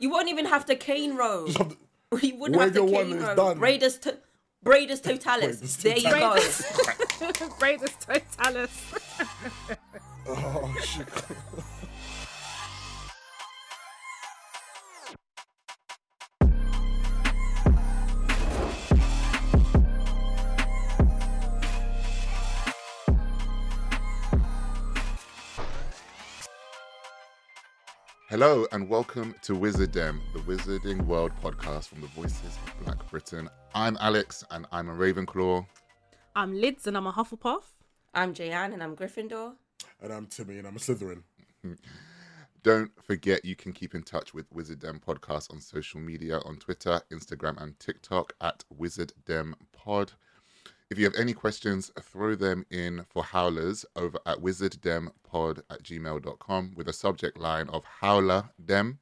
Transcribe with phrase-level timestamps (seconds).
[0.00, 1.46] You won't even have to cane row.
[1.46, 1.58] Just
[2.22, 3.34] You wouldn't have to cane is row.
[3.36, 3.58] done.
[3.58, 4.18] Braidus, to-
[4.64, 5.60] Braidus Totalus.
[5.60, 6.36] Braidus there you go.
[7.60, 8.74] Braidus totalus.
[10.28, 11.08] oh shit.
[28.40, 33.50] Hello and welcome to WizardDem, the Wizarding World podcast from the Voices of Black Britain.
[33.74, 35.66] I'm Alex and I'm a Ravenclaw.
[36.36, 37.64] I'm Lydz and I'm a Hufflepuff.
[38.14, 39.54] I'm Jay-Ann and I'm Gryffindor.
[40.00, 41.24] And I'm Timi and I'm a Slytherin.
[42.62, 47.00] Don't forget you can keep in touch with WizardDem Podcast on social media on Twitter,
[47.12, 50.12] Instagram, and TikTok at Wizarddem Pod.
[50.90, 56.72] If you have any questions, throw them in for Howlers over at wizarddempod at gmail.com
[56.76, 58.98] with a subject line of Howler Dem.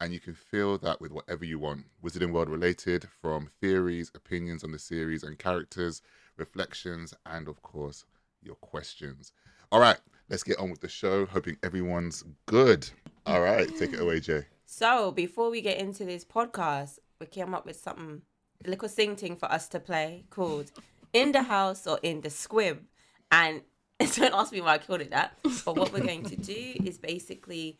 [0.00, 4.64] And you can fill that with whatever you want, Wizarding World related, from theories, opinions
[4.64, 6.02] on the series and characters,
[6.36, 8.06] reflections, and of course,
[8.42, 9.32] your questions.
[9.70, 9.98] All right,
[10.30, 11.26] let's get on with the show.
[11.26, 12.90] Hoping everyone's good.
[13.24, 14.46] All right, take it away, Jay.
[14.66, 18.22] So before we get into this podcast, we came up with something,
[18.64, 20.72] a little sing thing for us to play called
[21.12, 22.84] In the House or In the Squib.
[23.30, 23.62] And
[23.98, 25.38] don't ask me why I called it that.
[25.64, 27.78] But what we're going to do is basically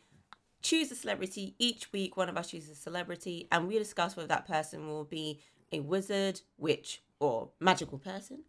[0.63, 1.55] choose a celebrity.
[1.59, 5.05] Each week, one of us chooses a celebrity, and we discuss whether that person will
[5.05, 5.41] be
[5.73, 8.45] a wizard, witch, or magical person,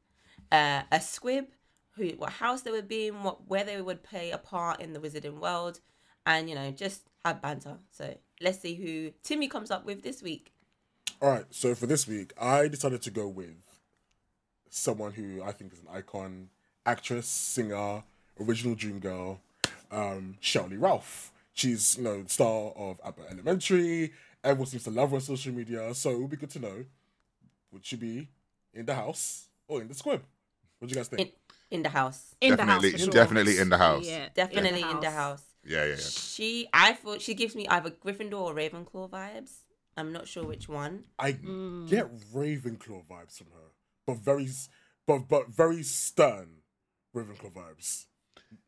[0.52, 1.46] uh, a squib,
[1.96, 4.94] who, what house they would be in, what where they would play a part in
[4.94, 5.80] the wizarding world,
[6.26, 7.78] and you know just have banter.
[7.92, 10.54] So let's see who Timi comes up with this week.
[11.22, 13.71] All right, so for this week, I decided to go with
[14.76, 16.50] someone who I think is an icon,
[16.86, 18.02] actress, singer,
[18.40, 19.40] original dream girl,
[19.92, 21.32] um, Sheryl Lee Ralph.
[21.54, 24.14] She's, you know, star of Abbott Elementary.
[24.44, 26.86] Everyone seems to love her on social media, so it would be good to know
[27.72, 28.28] would she be
[28.74, 30.22] in the house or in the squib?
[30.80, 31.22] What do you guys think?
[31.22, 31.32] In
[31.78, 33.04] in the house, In Definitely- the house.
[33.04, 33.14] sure.
[33.14, 34.06] definitely in the house.
[34.06, 35.44] Yeah, definitely in the house.
[35.64, 35.96] Yeah, yeah, yeah.
[35.98, 39.52] She, I thought she gives me either Gryffindor or Ravenclaw vibes.
[39.96, 41.06] I'm not sure which one.
[41.18, 41.88] I Mm.
[41.88, 43.70] get Ravenclaw vibes from her,
[44.06, 44.48] but very,
[45.08, 46.62] but but very stern
[47.16, 48.06] Ravenclaw vibes.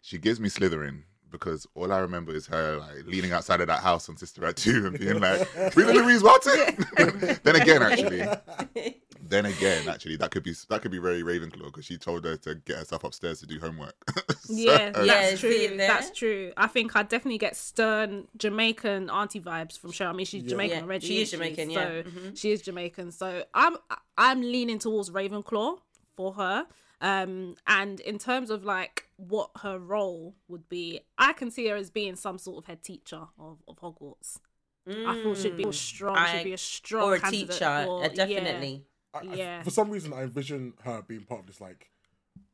[0.01, 3.81] She gives me Slytherin because all I remember is her like leaning outside of that
[3.81, 6.85] house on Sister Act 2 and being like, Rita Louise Watson.
[7.43, 8.21] then again, actually,
[9.33, 12.37] then again, actually, that could be that could be very Ravenclaw because she told her
[12.37, 13.95] to get herself upstairs to do homework.
[14.43, 15.77] So- Yeah, Yeah, that's see it true.
[15.77, 16.51] That's true.
[16.57, 20.09] I think I definitely get stern Jamaican auntie vibes from Sheryl.
[20.09, 20.49] I mean, she's Yeah.
[20.49, 21.07] Jamaican Yeah, already.
[21.07, 22.01] she is isn't Jamaican, So yeah.
[22.03, 22.37] Mhm.
[22.37, 23.11] she is Jamaican.
[23.11, 23.77] So I'm
[24.17, 25.77] I'm leaning towards Ravenclaw
[26.17, 26.67] for her.
[27.01, 31.75] Um, and in terms of like what her role would be, I can see her
[31.75, 34.39] as being some sort of head teacher of, of Hogwarts.
[34.85, 36.17] I thought she'd be strong.
[36.17, 38.25] I- she'd be a strong or a candidate teacher, for- uh, yeah.
[38.25, 38.83] definitely.
[39.13, 39.19] I,
[39.59, 41.89] I- for some reason, I envision her being part of this like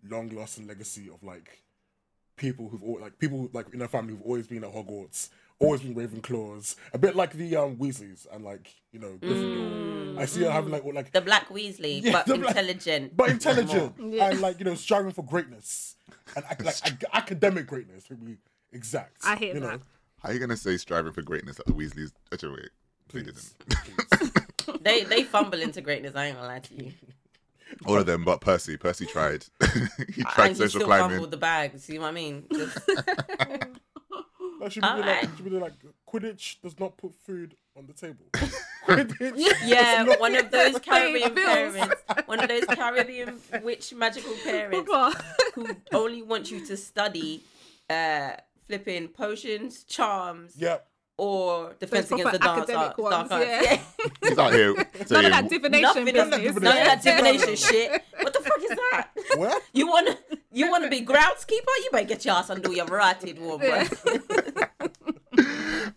[0.07, 1.63] long lasting legacy of like
[2.35, 5.81] people who've al- like people like in her family who've always been at Hogwarts, always
[5.81, 10.17] been Ravenclaws, a bit like the um Weasleys and like you know Gryffindor.
[10.19, 13.15] I see her having like all, like The Black Weasley, Yeah, but Black- intelligent.
[13.15, 14.29] but intelligent Yeah.
[14.31, 15.95] and like you know striving for greatness
[16.35, 18.37] and like ac- academic greatness to be
[18.73, 19.17] exact.
[19.25, 19.79] I hear you know?
[20.21, 22.11] How are you gonna say striving for greatness at the Weasleys?
[22.33, 22.69] Actually, wait,
[23.13, 24.19] they Please, didn't.
[24.19, 24.31] please.
[24.81, 26.15] They they fumble into greatness.
[26.15, 26.91] I ain't gonna lie to you.
[27.85, 28.77] All of them, but Percy.
[28.77, 29.45] Percy tried.
[29.61, 29.79] he tried
[30.17, 31.09] and tried he social still climbing.
[31.11, 31.77] fumbled the bag.
[31.79, 32.45] See what I mean?
[32.51, 32.77] Just-
[34.61, 35.29] That should be like, Alright.
[35.37, 35.73] should be like
[36.05, 38.25] Quidditch does not put food on the table.
[38.85, 39.31] Quidditch.
[39.63, 41.73] yeah, does not- one of those Caribbean bills.
[41.75, 44.91] parents, one of those Caribbean witch magical parents
[45.55, 47.41] who only want you to study
[47.89, 48.31] uh
[48.67, 50.85] flipping potions, charms, Yep.
[51.19, 53.45] Or defense Those against the proper dance academic art, dark ones, arts.
[53.45, 53.81] yeah.
[54.29, 54.73] He's out here
[55.09, 56.29] None of that divination Nothing business.
[56.31, 58.03] None of of that divination shit.
[58.21, 59.07] What the fuck is that?
[59.35, 59.61] What?
[59.73, 60.17] You wanna
[60.51, 61.73] you wanna be groundskeeper?
[61.83, 63.83] You better get your ass and do your rotted war, bro.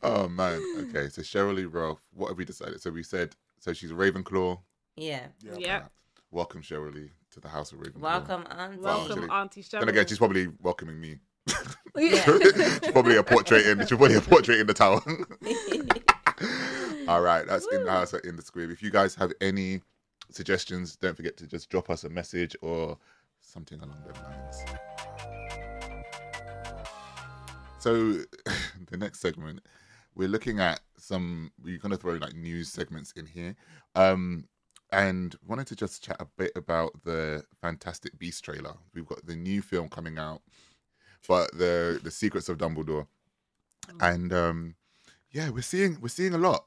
[0.02, 2.80] "Oh man, okay." So Sheryl Lee Ralph, what have we decided?
[2.80, 4.58] So we said, so she's a Ravenclaw.
[4.96, 5.26] yeah.
[5.40, 5.52] Yeah.
[5.58, 5.82] Yeah.
[6.30, 7.98] Welcome, Cheryl Lee, to the House of Ravenclaw.
[8.00, 8.78] Welcome, auntie.
[8.80, 9.30] Welcome.
[9.30, 9.80] Auntie Sheryl.
[9.80, 11.18] Then again, she's probably welcoming me.
[11.96, 12.24] Yeah.
[12.24, 13.80] she's probably a portrait in.
[13.80, 15.02] She's probably a portrait in the tower.
[17.08, 18.70] All right, that's in the house in the squib.
[18.70, 19.80] If you guys have any
[20.30, 22.96] suggestions, don't forget to just drop us a message or
[23.40, 24.64] something along those lines.
[27.78, 28.12] So,
[28.90, 29.60] the next segment,
[30.14, 31.50] we're looking at some.
[31.62, 33.56] We're gonna throw like news segments in here,
[33.96, 34.44] um,
[34.92, 38.74] and wanted to just chat a bit about the Fantastic Beast trailer.
[38.94, 40.42] We've got the new film coming out,
[41.28, 43.06] but the the Secrets of Dumbledore,
[44.00, 44.74] and um,
[45.30, 46.66] yeah, we're seeing we're seeing a lot.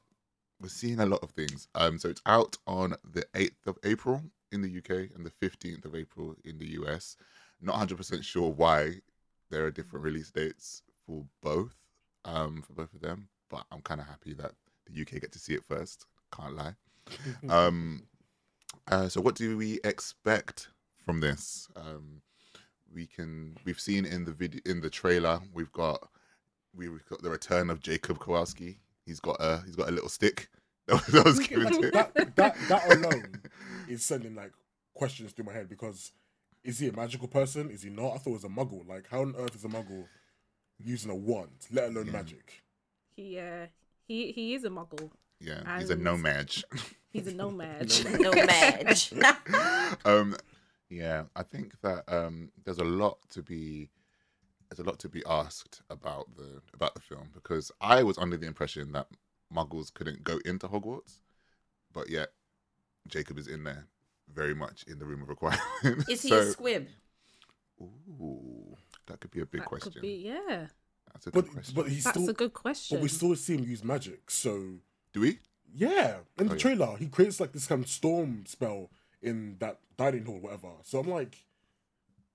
[0.60, 1.68] we're seeing a lot of things.
[1.76, 4.22] Um, so it's out on the eighth of April
[4.52, 7.18] in the UK and the fifteenth of April in the US.
[7.62, 9.02] Not hundred percent sure why
[9.50, 11.76] there are different release dates for both,
[12.26, 13.30] um, for both of them.
[13.50, 14.52] But I'm kind of happy that
[14.86, 16.06] the UK get to see it first.
[16.36, 16.76] Can't lie.
[17.50, 18.04] Um,
[18.88, 20.70] uh, so what do we expect
[21.06, 21.68] from this?
[21.76, 22.22] Um,
[22.96, 26.08] we can we've seen in the video in the trailer we've got
[26.76, 28.80] we've got the return of Jacob Kowalski.
[29.06, 30.50] He's got a he's got a little stick
[30.88, 31.92] that was, that was given to him.
[31.94, 33.42] That, that that alone
[33.88, 34.54] is sending like
[34.96, 36.14] questions through my head because
[36.64, 37.70] is he a magical person?
[37.70, 38.14] Is he not?
[38.16, 38.88] I thought it was a muggle.
[38.88, 40.06] Like how on earth is a muggle
[40.80, 42.64] using a wand, let alone magic?
[43.16, 43.68] He uh
[44.08, 45.12] he he is a muggle.
[45.42, 46.64] Yeah, he's a No-Maj.
[47.12, 48.06] He's a No-Maj.
[48.06, 49.12] No-Maj.
[49.12, 49.98] match.
[50.06, 50.36] um,
[50.90, 53.90] yeah, I think that um, there's a lot to be
[54.70, 58.38] there's a lot to be asked about the about the film because I was under
[58.38, 59.08] the impression that
[59.54, 61.20] Muggles couldn't go into Hogwarts,
[61.94, 62.30] but yet
[63.08, 63.86] Jacob is in there,
[64.34, 65.62] very much in the room of requirement.
[66.10, 66.88] Is he so, a squib?
[67.82, 68.76] Ooh,
[69.08, 69.92] that could be a big that question.
[69.94, 70.68] could be yeah.
[71.14, 71.76] That's a good But question.
[71.76, 72.98] but he's That's still a good question.
[72.98, 74.30] but we still see him use magic.
[74.32, 74.80] So
[75.14, 75.40] Do we?
[75.74, 76.60] yeah, in the Oh, yeah.
[76.60, 78.90] trailer he creates like this kind of storm spell
[79.26, 80.70] in that dining hall, whatever.
[80.84, 81.38] So I'm like,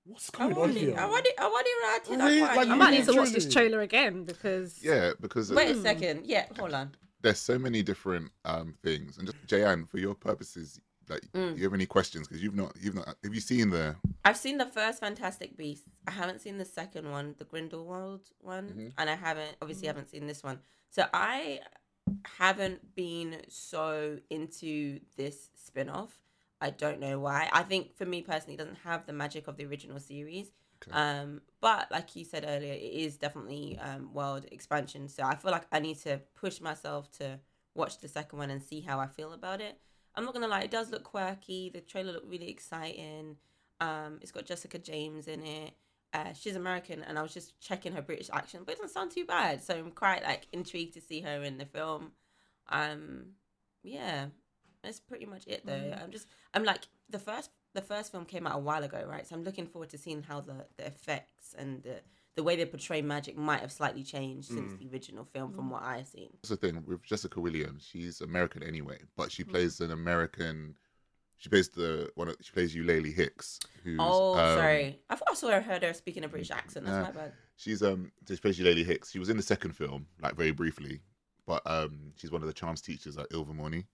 [0.05, 0.97] what's I going on here?
[0.99, 1.35] I want it.
[1.39, 2.19] I want it right.
[2.19, 2.41] Really?
[2.43, 5.81] Like, Like, I might need to watch this trailer again because Yeah, because Wait a
[5.81, 6.27] second.
[6.27, 6.95] Yeah, hold on.
[7.23, 9.19] there's so many different um things.
[9.19, 11.53] And just Jay-Ann, for your purposes, like, Mm.
[11.55, 12.29] do you have any questions?
[12.29, 13.97] Because you've not, you've not, have you seen the?
[14.25, 15.89] I've seen the first Fantastic Beasts.
[16.07, 18.93] I haven't seen the second one, the Grindelwald one, Mhm.
[18.99, 20.61] and I haven't obviously haven't seen this one.
[20.91, 21.61] So I
[22.25, 26.17] haven't been so into this spin-off.
[26.61, 27.49] I don't know why.
[27.53, 30.51] I think for me personally, it doesn't have the magic of the original series.
[30.83, 30.97] Okay.
[30.97, 35.09] Um, but like you said earlier, it is definitely um, world expansion.
[35.09, 37.39] So I feel like I need to push myself to
[37.75, 39.79] watch the second one and see how I feel about it.
[40.15, 41.71] I'm not gonna lie, it does look quirky.
[41.73, 43.37] The trailer looked really exciting.
[43.81, 45.73] Um, it's got Jessica James in it.
[46.13, 49.13] Uh, she's American, and I was just checking her British accent, but it doesn't sound
[49.13, 49.63] too bad.
[49.63, 52.11] So I'm quite like intrigued to see her in the film.
[52.69, 53.27] Um,
[53.83, 54.27] yeah,
[54.83, 55.95] that's pretty much it though.
[56.03, 59.27] I'm just, I'm like the first, the first film came out a while ago, right?
[59.27, 62.01] So I'm looking forward to seeing how the the effects and the
[62.37, 65.83] the way they portray magic might have slightly changed since the original film, from what
[65.83, 66.31] I've seen.
[66.43, 67.87] That's the thing with Jessica Williams.
[67.91, 69.33] She's American anyway, but Mm.
[69.33, 70.77] she plays an American.
[71.39, 72.29] She plays the one.
[72.29, 73.59] Of, she plays Eulalie Hicks.
[73.83, 75.01] Who's, Oh, um, sorry.
[75.11, 76.87] I thought I saw her, heard her speaking a British accent.
[76.87, 77.03] That's Nah.
[77.05, 77.33] my bad.
[77.57, 78.13] She's um.
[78.29, 79.11] She plays Eulalie Hicks.
[79.11, 81.01] She was in the second film, like very briefly,
[81.47, 83.85] but um, she's one of the charms teachers at Ilvermorny.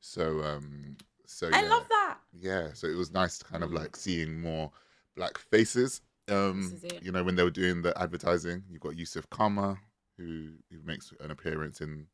[0.00, 1.68] So um, so I yeah.
[1.68, 2.18] love that.
[2.32, 3.74] Yeah, so it was nice to kind of Mm.
[3.78, 4.70] like seeing more
[5.16, 6.00] black faces.
[6.28, 7.02] Um, This is it.
[7.02, 9.78] you know, when they were doing the advertising, you've got Yusuf Kama,
[10.16, 12.06] who who makes an appearance in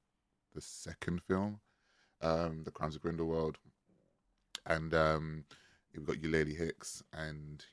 [0.55, 1.61] the second film,
[2.23, 3.59] um, The Crimes of Grindelwald,
[4.67, 5.45] and um,
[5.95, 7.65] we've got Eulalie Hicks, and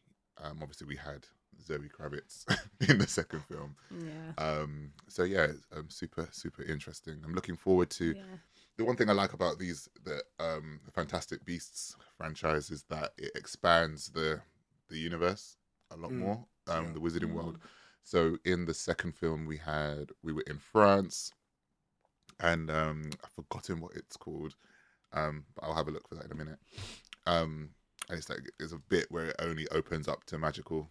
[0.43, 1.25] um, obviously we had
[1.65, 2.45] Zoe Kravitz
[2.89, 3.75] in the second film.
[3.91, 4.33] yeah.
[4.43, 7.21] Um, so yeah, um, super super interesting.
[7.23, 8.21] I'm looking forward to yeah.
[8.77, 13.11] The one thing I like about these the um the Fantastic Beasts franchise is that
[13.17, 14.41] it expands the
[14.89, 15.57] the universe
[15.91, 16.45] a lot Mm, more.
[16.67, 16.93] Um, yeah.
[16.93, 17.33] the Wizarding Mm.
[17.33, 17.57] World.
[18.03, 21.31] So in the second film, we had we were in France,
[22.39, 24.55] and um, I've forgotten what it's called.
[25.13, 26.59] Um, but I'll have a look for that in a minute.
[27.25, 27.71] Um,
[28.09, 30.89] and it's like there's a bit where it only opens up to magical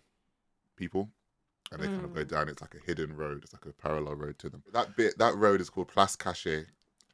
[0.76, 1.11] people,
[1.73, 2.28] and they kind of go Mm.
[2.28, 2.49] down.
[2.49, 3.45] It's like a hidden road.
[3.45, 4.62] It's like a parallel road to them.
[4.73, 6.66] That bit, that road is called Place Cachée,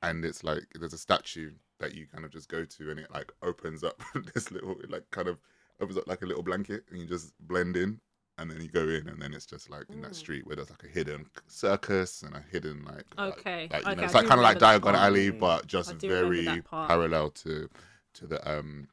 [0.02, 3.10] and it's like there's a statue that you kind of just go to, and it
[3.12, 4.00] like opens up
[4.34, 5.38] this little, like kind of
[5.80, 8.00] opens up like a little blanket, and you just blend in,
[8.38, 10.16] and then you go in, and then it's just like in that Mm.
[10.16, 13.86] street where there's like a hidden circus and a hidden like like- Okay, like, you
[13.88, 14.94] know, okay, it's I like kind of like Diagon.
[14.94, 17.68] Alley, but just I do remember very parallel to
[18.14, 18.88] to the um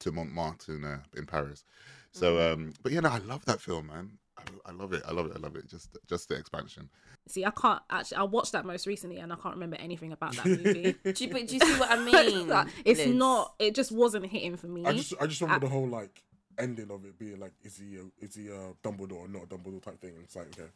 [0.00, 1.64] to Montmartre in uh, in Paris.
[2.12, 2.52] So Mm.
[2.52, 4.18] um, but yeah, no, I love that film, man.
[4.36, 5.02] I, I love it.
[5.06, 5.32] I love it.
[5.36, 5.68] I love it.
[5.68, 6.88] Just just the expansion.
[7.28, 8.16] See, I can't actually.
[8.18, 10.94] I watched that most recently, and I can't remember anything about that movie.
[11.04, 12.48] Do you, but do you see what I mean?
[12.48, 13.14] Like, it's Liz?
[13.14, 13.54] not.
[13.58, 14.84] It just wasn't hitting for me.
[14.84, 16.22] I just I just remember the whole like
[16.58, 19.46] ending of it being like is he a, is he a Dumbledore or not a
[19.46, 20.14] Dumbledore type thing.
[20.16, 20.68] And it's like okay.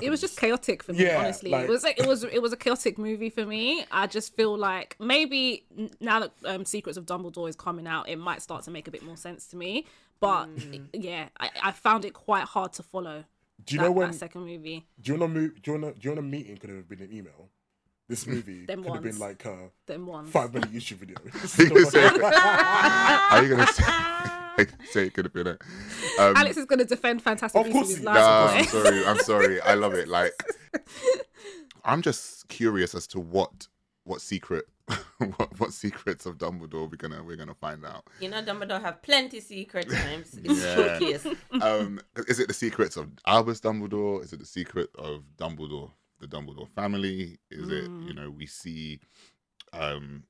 [0.00, 2.40] It was just chaotic for me Yeah, honestly like- it was like, it was it
[2.40, 5.66] was a chaotic movie for me i just feel like maybe
[6.00, 8.90] now that um, secrets of dumbledore is coming out it might start to make a
[8.90, 9.84] bit more sense to me
[10.22, 10.88] but Mm.
[10.94, 13.24] yeah I, I found it quite hard to follow
[13.64, 14.10] Do you that, know when?
[14.12, 15.62] that second movie Do you want to move?
[15.62, 16.00] Do you want to?
[16.00, 16.56] Do you want a meeting?
[16.56, 17.50] Could have been an email.
[18.08, 21.16] This movie Them could have been like a them five minute YouTube video.
[21.58, 22.06] You gonna say-
[23.32, 25.62] Are you gonna say, say it could have been it?
[26.18, 28.10] Um, alex is going to defend fantastic Of course with his he- no.
[28.12, 29.06] I'm sorry.
[29.06, 29.60] I'm sorry.
[29.62, 30.08] I love it.
[30.08, 30.34] Like,
[31.84, 33.68] I'm just curious as to what
[34.04, 34.64] what secret,
[35.18, 38.04] what, what secrets of Dumbledore we're gonna we're gonna find out.
[38.20, 40.38] You know, Dumbledore have plenty secret times.
[40.44, 41.32] It's Yeah.
[41.60, 44.22] Um, is it the secrets of Albus Dumbledore?
[44.24, 45.90] Is it the secret of Dumbledore,
[46.20, 47.38] the Dumbledore family?
[47.50, 48.06] Is it Mm.
[48.08, 48.98] you know we see,
[49.72, 50.24] um,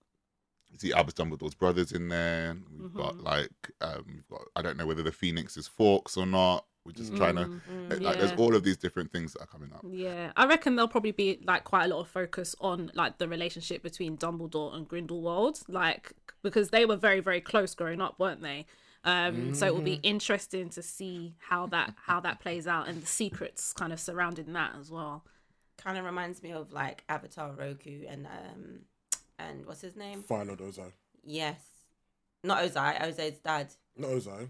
[0.79, 2.57] see Albus Dumbledore's brothers in there.
[2.79, 3.23] We've got Mhm.
[3.25, 6.67] like um, we've got I don't know whether the Phoenix is Fawkes or not.
[6.85, 7.43] We're just trying to.
[7.45, 8.01] Mm, Mm.
[8.01, 9.85] Like, there's all of these different things that are coming up.
[9.89, 13.29] Yeah, I reckon there'll probably be like quite a lot of focus on like the
[13.29, 16.13] relationship between Dumbledore and Grindelwald, like
[16.43, 18.67] because they were very very close growing up, weren't they?
[19.05, 23.03] Um, so it will be interesting to see how that how that plays out and
[23.03, 25.25] the secrets kind of surrounding that as well.
[25.77, 28.81] Kind of reminds me of like Avatar Roku and um
[29.39, 30.23] and what's his name?
[30.23, 30.93] Fire Lord Ozai.
[31.25, 31.61] Yes,
[32.45, 33.01] not Ozai.
[33.03, 33.69] Ozai's dad.
[33.97, 34.49] Not Ozai.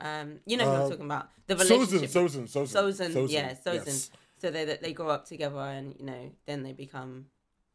[0.00, 1.28] Um, you know who I'm Uh, talking about.
[1.46, 2.10] The Sozin, relationship.
[2.10, 3.10] Sozin, Sozin.
[3.14, 3.86] Sozin, yeah, Sozin.
[3.86, 4.10] yes.
[4.38, 7.26] So they they grow up together, and you know, then they become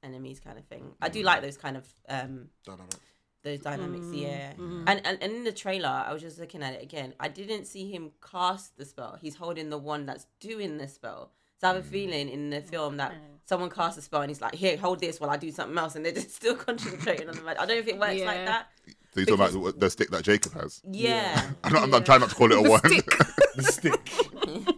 [0.03, 0.93] enemies, kind of thing.
[1.01, 1.13] I Mm.
[1.13, 2.95] do like those kind of um Dynamic.
[3.43, 4.53] those dynamics, Mm, yeah.
[4.53, 4.83] mm.
[4.87, 7.15] And, and and in the trailer, I was just looking at it again.
[7.19, 9.17] I didn't see him cast the spell.
[9.19, 11.31] He's holding the one that's doing the spell.
[11.61, 13.13] So I have a feeling in the film that
[13.45, 15.95] someone casts a spell and he's like, "Here, hold this while I do something else,"
[15.95, 17.61] and they're just still concentrating on the magic.
[17.61, 18.25] I don't know if it works Yeah.
[18.25, 18.67] like that.
[19.13, 20.81] So you're talking about the, the stick that Jacob has.
[20.89, 22.85] Yeah, I'm, not, I'm, I'm trying not to call it a The wand.
[22.85, 23.13] stick.
[23.55, 24.05] The stick.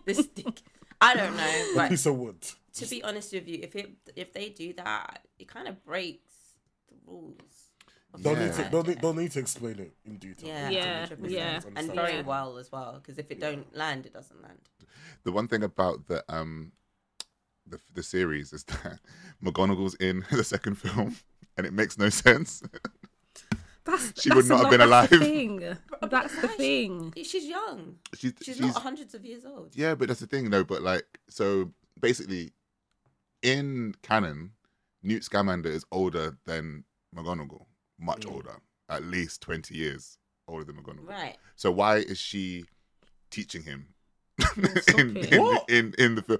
[0.05, 0.61] the stick.
[0.99, 1.43] I don't know.
[1.43, 2.37] a But piece of wood.
[2.75, 6.33] to be honest with you, if it if they do that, it kind of breaks
[6.89, 7.62] the rules.
[8.13, 10.47] Of They'll, the need to, they'll, need- they'll need to explain it in detail.
[10.49, 11.53] Yeah, Yeah, to make yeah.
[11.53, 12.07] fans and understand.
[12.07, 12.21] very Yeah.
[12.21, 12.93] well as well.
[13.01, 14.59] Because if it don't land, it doesn't land.
[15.23, 16.71] the one thing about the um
[17.65, 18.99] the the series is that
[19.43, 21.15] McGonagall's in the second film,
[21.57, 22.61] and it makes no sense.
[23.85, 25.27] That's, She would that's not have been that's the alive.
[25.27, 25.77] thing.
[26.09, 27.13] That's the thing.
[27.21, 27.97] She's young.
[28.15, 29.71] She's, She's, she's not hundreds of years old.
[29.75, 30.63] yeah, but that's the thing, though.
[30.63, 32.53] But like, so basically,
[33.41, 34.51] in canon,
[35.01, 37.65] Newt Scamander is older than McGonagall,
[38.03, 38.31] much Yeah.
[38.33, 38.55] older,
[38.89, 40.17] at least twenty years
[40.47, 41.07] older than McGonagall.
[41.09, 41.37] Right.
[41.55, 42.65] So why is she
[43.31, 43.87] teaching him
[44.39, 44.57] stop
[44.99, 46.39] in, in, in in the film?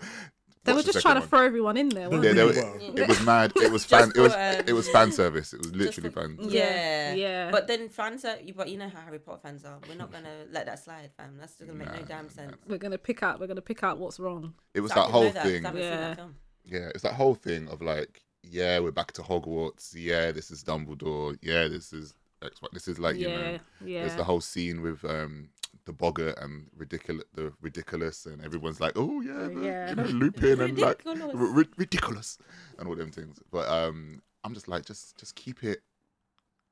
[0.66, 1.30] They were Watch the just second trying to one.
[1.30, 2.10] throw everyone in there.
[2.10, 2.38] Weren't Yeah, they?
[2.52, 3.02] they were- were.
[3.02, 3.52] It was mad.
[3.58, 4.14] It was fan.
[4.16, 5.52] It was for, um, it was fan service.
[5.54, 6.38] It was literally for- fan.
[6.40, 7.14] Yeah.
[7.16, 7.52] Yeah.
[7.52, 9.78] But then fans are, you- but you know how Harry Potter fans are.
[9.90, 11.36] We're not gonna let that slide, fam.
[11.38, 12.32] That's just gonna make no Nah, damn nah.
[12.32, 12.56] sense.
[12.66, 13.42] We're gonna pick out.
[13.42, 14.54] We're gonna pick out what's wrong.
[14.74, 15.66] It was So that didn't whole that 'cause thing.
[15.66, 16.16] I that Yeah.
[16.16, 16.36] film.
[16.66, 19.94] Yeah, it's that whole thing of like, yeah, we're back to Hogwarts.
[19.96, 21.38] Yeah, this is Dumbledore.
[21.42, 22.62] Yeah, this is X.
[22.62, 24.00] Y- This is like you know, yeah, yeah.
[24.02, 25.50] there's the whole scene with um
[25.86, 29.90] the boggart and Riddikulus, the Riddikulus, and everyone's like, oh yeah, the, Yeah.
[29.90, 31.36] you know, Lupin and like Riddikulus.
[31.36, 32.38] r- Riddikulus
[32.80, 33.40] and all them things.
[33.52, 35.82] But um, I'm just like, just just keep it,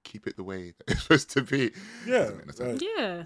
[0.04, 1.72] keep it the way it's supposed to be.
[2.06, 2.20] Yeah.
[2.20, 2.82] Doesn't make no sense.
[2.82, 2.92] right.
[2.98, 3.24] yeah.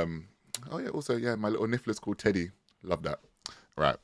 [0.00, 0.28] Um,
[0.70, 2.50] oh yeah, also yeah, my little niffler's called Teddy.
[2.82, 3.20] Love that.
[3.76, 3.96] Right,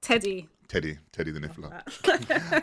[0.00, 0.48] Teddy.
[0.72, 1.70] Teddy, Teddy the niffler.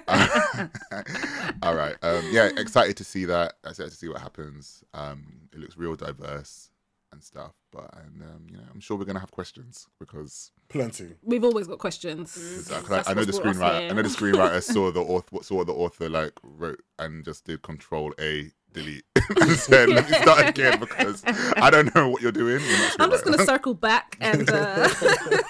[1.64, 1.96] All right.
[2.02, 3.54] Um, yeah, excited to see that.
[3.64, 4.84] Excited to see what happens.
[4.96, 6.72] Um, it looks real diverse
[7.12, 7.54] and stuff.
[7.72, 11.18] But and um, you know, I'm sure we're gonna have questions because Plenty.
[11.22, 12.36] We've always got questions.
[12.36, 13.92] it's- I, I know the what's brought us screenwriter.
[13.92, 17.62] I know the screenwriter saw the author saw the author like wrote and just did
[17.62, 19.04] Control A delete
[19.42, 23.02] and said, "Let me start again because I don't know what you're doing." You're not
[23.02, 23.32] I'm just screenwriter.
[23.38, 24.90] gonna circle back and uh,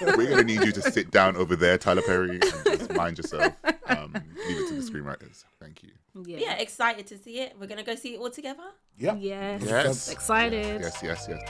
[0.16, 3.54] We're gonna need you to sit down over there, Tyler Perry, and just mind yourself.
[3.86, 4.12] Um,
[4.48, 5.44] leave it to the screenwriters.
[5.60, 5.90] Thank you.
[6.24, 6.38] yeah.
[6.38, 7.54] Yeah, excited to see it.
[7.58, 8.64] We're gonna go see it all together.
[8.98, 9.14] Yeah.
[9.14, 9.62] Yes.
[9.64, 10.10] Yes.
[10.10, 10.80] Excited.
[10.80, 11.40] Yes, yes, yes.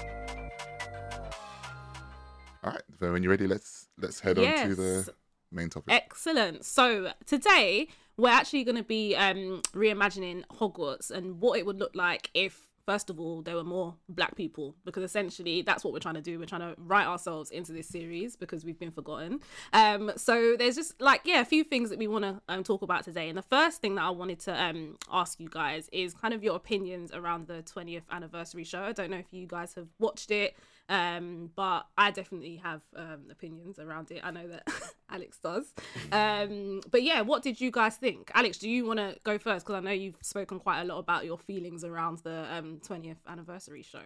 [2.62, 2.82] All right.
[2.98, 5.14] So when you're ready, let's let's head on to the
[5.50, 5.92] main topic.
[5.94, 6.64] Excellent.
[6.64, 7.88] So today
[8.20, 12.66] we're actually going to be um, reimagining Hogwarts and what it would look like if,
[12.84, 16.20] first of all, there were more black people, because essentially that's what we're trying to
[16.20, 16.38] do.
[16.38, 19.40] We're trying to write ourselves into this series because we've been forgotten.
[19.72, 22.82] Um, so there's just like yeah, a few things that we want to um, talk
[22.82, 23.28] about today.
[23.28, 26.44] And the first thing that I wanted to um, ask you guys is kind of
[26.44, 28.82] your opinions around the 20th anniversary show.
[28.82, 30.56] I don't know if you guys have watched it.
[30.90, 34.20] Um, but I definitely have um, opinions around it.
[34.24, 34.68] I know that
[35.10, 35.72] Alex does.
[36.12, 38.30] Um, but yeah, what did you guys think?
[38.34, 39.64] Alex, do you want to go first?
[39.64, 43.16] Because I know you've spoken quite a lot about your feelings around the um, 20th
[43.28, 44.02] anniversary show.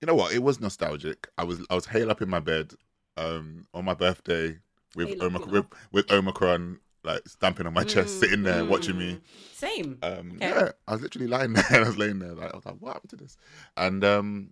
[0.00, 0.32] You know what?
[0.32, 1.28] It was nostalgic.
[1.36, 2.72] I was I was hail up in my bed
[3.16, 4.58] um, on my birthday
[4.96, 5.78] with Hail up, Omic- you with, know.
[5.92, 9.18] with Omicron like stamping on my chest, Mm, sitting there watching me.
[9.54, 9.98] Same.
[10.02, 10.48] Um, Okay.
[10.48, 11.64] Yeah, I was literally lying there.
[11.70, 13.36] I was laying there, like I was like, "What happened to this?"
[13.76, 14.50] And um,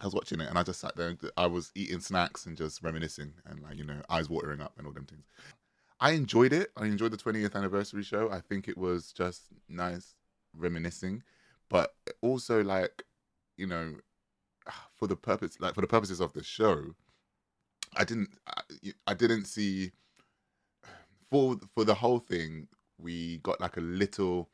[0.00, 1.14] I was watching it, and I just sat there.
[1.36, 4.86] I was eating snacks and just reminiscing, and like you know, eyes watering up and
[4.86, 5.26] all them things.
[6.00, 6.70] I enjoyed it.
[6.76, 8.30] I enjoyed the 20th anniversary show.
[8.30, 10.14] I think it was just nice
[10.56, 11.22] reminiscing,
[11.68, 13.02] but also like,
[13.58, 13.96] you know,
[14.94, 16.94] for the purpose, like for the purposes of the show,
[17.96, 18.62] I didn't, I,
[19.06, 19.92] I didn't see
[21.30, 22.68] for for the whole thing.
[22.98, 24.48] We got like a little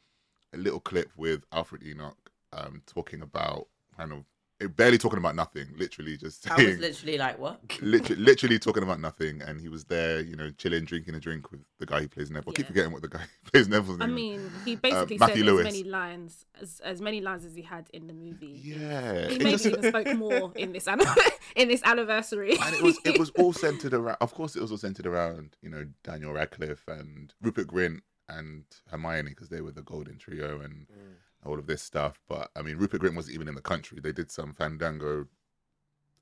[0.52, 4.24] a little clip with Alfred Enoch um, talking about kind of
[4.58, 7.60] Eh, barely talking about nothing, literally just I was literally like, what?
[7.82, 11.50] literally, literally talking about nothing, and he was there, you know, chilling, drinking a drink
[11.50, 12.52] with the guy who plays Neville.
[12.54, 14.16] I keep forgetting what the guy who plays Neville's I name.
[14.16, 14.40] is.
[14.40, 15.66] mean, he uh, basically Matthew said Lewis.
[15.66, 18.58] as many lines as as many lines as he had in the movie.
[18.64, 21.00] yeah, He it maybe just- even spoke more in this an-
[21.56, 22.56] in this anniversary.
[22.58, 24.16] and it was it was all centered around.
[24.22, 28.64] Of course, it was all centered around you know Daniel Radcliffe and Rupert Grint and
[28.90, 31.14] Hermione because they were the golden trio and mm.
[31.44, 32.20] All of this stuff.
[32.28, 34.00] But I mean, Rupert Grint wasn't even in the country.
[34.00, 35.26] They did some Fandango,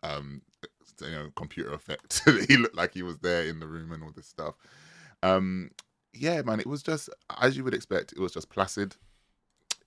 [0.02, 0.42] um,
[1.00, 2.22] you know, computer effect.
[2.48, 4.54] he looked like he was there in the room and all this stuff.
[5.22, 5.70] Um,
[6.12, 7.08] yeah, man, it was just
[7.40, 8.12] as you would expect.
[8.12, 8.96] It was just placid.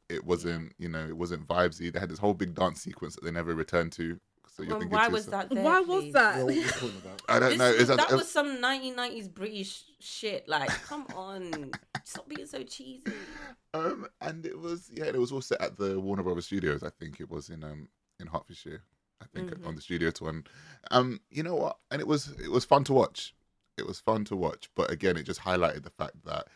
[0.09, 1.91] It wasn't, you know, it wasn't vibesy.
[1.91, 4.19] They had this whole big dance sequence that they never returned to.
[4.49, 5.63] So you're Well, thinking why to was yourself- that there?
[5.63, 6.13] Why was please?
[6.13, 6.35] that?
[6.37, 7.21] Well, what's the that?
[7.29, 7.71] I don't This know.
[7.71, 10.47] was- Is that, that was some 1990s British shit.
[10.47, 11.71] Like, come on.
[12.07, 13.03] Stop being so cheesy.
[13.73, 16.81] um, and it was yeah, it was all set at the Warner Brothers Studios.
[16.81, 18.81] I think it was in um in Hertfordshire.
[19.21, 19.67] I think Mhm.
[19.67, 20.29] on the studio tour.
[20.29, 20.49] And
[20.91, 21.79] um, you know what?
[21.91, 23.35] And it was it was fun to watch.
[23.77, 26.47] It was fun to watch, but again, it just highlighted the fact that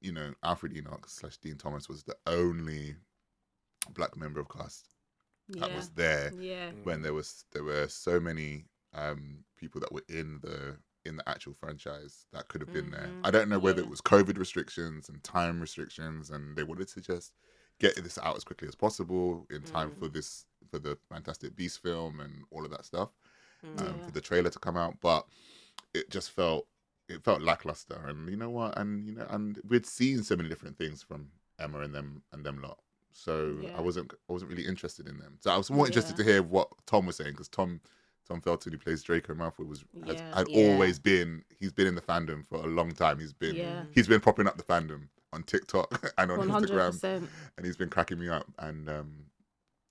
[0.00, 2.94] you know Alfred Enoch slash Dean Thomas was the only
[3.90, 4.94] black member of cast
[5.48, 9.92] that yeah, was there yeah, when there was there were so many um people that
[9.92, 13.06] were in the in the actual franchise that could have been there.
[13.08, 13.20] Mhm.
[13.24, 13.86] I don't know whether Yeah.
[13.86, 17.32] it was COVID restrictions and time restrictions, and they wanted to just
[17.78, 19.98] get this out as quickly as possible in time Mm.
[19.98, 23.10] for this for the Fantastic Beast film and all of that stuff
[23.62, 24.04] um, Yeah.
[24.06, 25.00] for the trailer to come out.
[25.00, 25.26] But
[25.94, 26.68] it just felt
[27.08, 28.76] it felt lackluster, and you know what?
[28.76, 32.44] And you know, and we'd seen so many different things from Emma and them and
[32.44, 32.80] them lot.
[33.12, 33.76] So Yeah.
[33.78, 35.38] I wasn't I wasn't really interested in them.
[35.40, 37.80] So I was more interested to hear what Tom was saying because Tom
[38.28, 40.36] Tom Felton who plays Draco Malfoy was has, Yeah.
[40.38, 40.72] had Yeah.
[40.72, 43.18] always been he's been in the fandom for a long time.
[43.20, 43.84] He's been Yeah.
[43.94, 47.76] he's been propping up the fandom on TikTok and on one hundred Instagram, and he's
[47.76, 48.46] been cracking me up.
[48.58, 49.12] And um,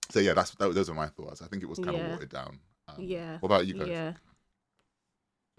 [0.10, 1.42] so yeah, that's that, those are my thoughts.
[1.42, 2.03] I think it was kind Yeah.
[2.05, 2.59] of watered down.
[2.88, 3.38] Um, Yeah.
[3.40, 3.88] What about you guys?
[3.88, 4.14] Yeah,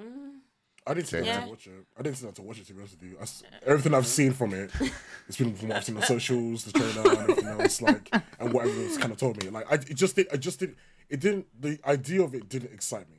[0.01, 0.41] Mm.
[0.89, 1.41] I didn't sit down Yeah.
[1.45, 1.87] to watch it.
[1.99, 2.67] I didn't sit down to watch it.
[2.67, 4.71] To be honest with you, I s everything I've seen from it,
[5.29, 7.83] it's been from what I've seen on socials, the trailer, and everything else.
[7.83, 9.49] Like, and what everyone's kind of told me.
[9.51, 10.29] Like, I it just did.
[10.33, 10.77] I just did.
[11.09, 11.47] It didn't.
[11.61, 13.19] The idea of it didn't excite me.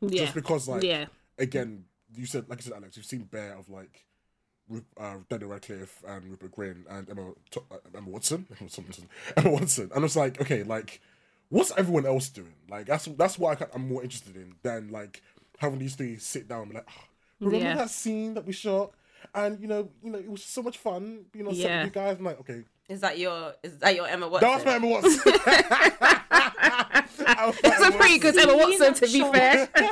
[0.00, 1.06] yeah, Just because, like, yeah,
[1.38, 4.04] again, you said, like you said, Alex, you've seen Bear of like.
[4.98, 9.90] Uh, Daniel Radcliffe and Rupert Grint and Emma, uh, Emma Watson, Emma Watson, Emma Watson,
[9.94, 11.00] and it's like, okay, like,
[11.50, 12.52] what's everyone else doing?
[12.68, 15.22] Like, that's that's what I, I'm more interested in than like
[15.58, 17.04] having these three sit down and be like, "Ah,
[17.38, 17.76] remember Yeah.
[17.76, 18.90] that scene that we shot,
[19.36, 21.84] and you know, you know, it was so much fun, you know, Yeah.
[21.84, 22.16] you guys.
[22.18, 24.48] I'm like, okay, Is that your is that your Emma Watson?
[24.48, 25.20] that was my Emma Watson.
[27.64, 29.32] it's was a Emma pretty good Emma Watson, to be Sure.
[29.32, 29.68] fair.
[29.74, 29.90] and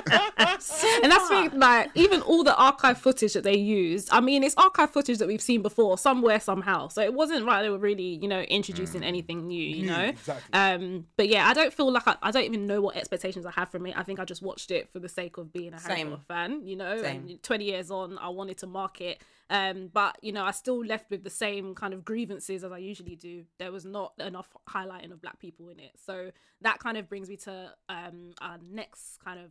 [1.11, 4.09] that's the thing, like even all the archive footage that they used.
[4.13, 6.89] I mean, it's archive footage that we've seen before, somewhere, somehow.
[6.89, 7.63] So it wasn't right.
[7.63, 9.61] They were really, you know, introducing anything new.
[9.63, 10.05] You New, know.
[10.05, 10.53] exactly.
[10.53, 13.51] Um, but yeah, I don't feel like I, I don't even know what expectations I
[13.53, 13.97] have from it.
[13.97, 16.11] I think I just watched it for the sake of being a Harry Same.
[16.11, 16.67] Potter fan.
[16.67, 17.27] You know, Same.
[17.29, 19.21] and twenty years on, I wanted to mark it.
[19.51, 22.79] Um, but you know, I still left with the same kind of grievances as I
[22.79, 23.45] usually do.
[23.59, 26.31] There was not enough highlighting of black people in it, so
[26.63, 29.51] that kind of brings me to um our next kind of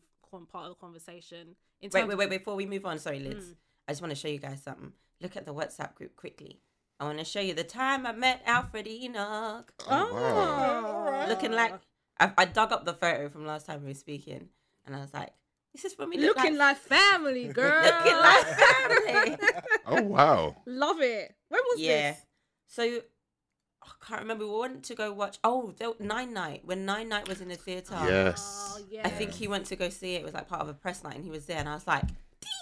[0.52, 1.56] part of the conversation.
[1.82, 2.30] In Wait, terms wait, of- wait.
[2.40, 3.36] Before we move on, sorry, Liz.
[3.36, 3.56] Mm.
[3.88, 4.94] I just want to show you guys something.
[5.22, 6.60] Look at the WhatsApp group quickly.
[7.00, 9.72] I want to show you the time I met Alfred Enoch.
[9.90, 11.26] Oh, wow.
[11.28, 11.74] Looking like
[12.20, 14.50] I, I dug up the photo from last time we were speaking,
[14.86, 15.34] and I was like,
[15.74, 16.18] "This is for me.
[16.18, 17.84] look looking like, like family, girl.
[17.84, 19.38] looking like family."
[19.86, 20.56] Oh wow.
[20.66, 21.36] Love it.
[21.50, 22.12] When was yeah.
[22.12, 22.22] this?
[22.68, 24.48] So I can't remember.
[24.48, 25.40] We went to go watch.
[25.44, 27.96] Oh, there, Nine Night when Nine Night was in the theater.
[28.06, 28.76] Yes.
[28.76, 29.02] Oh, yeah.
[29.04, 30.20] I think he went to go see it.
[30.20, 31.88] It was like part of a press night, and he was there, and I was
[31.88, 32.06] like,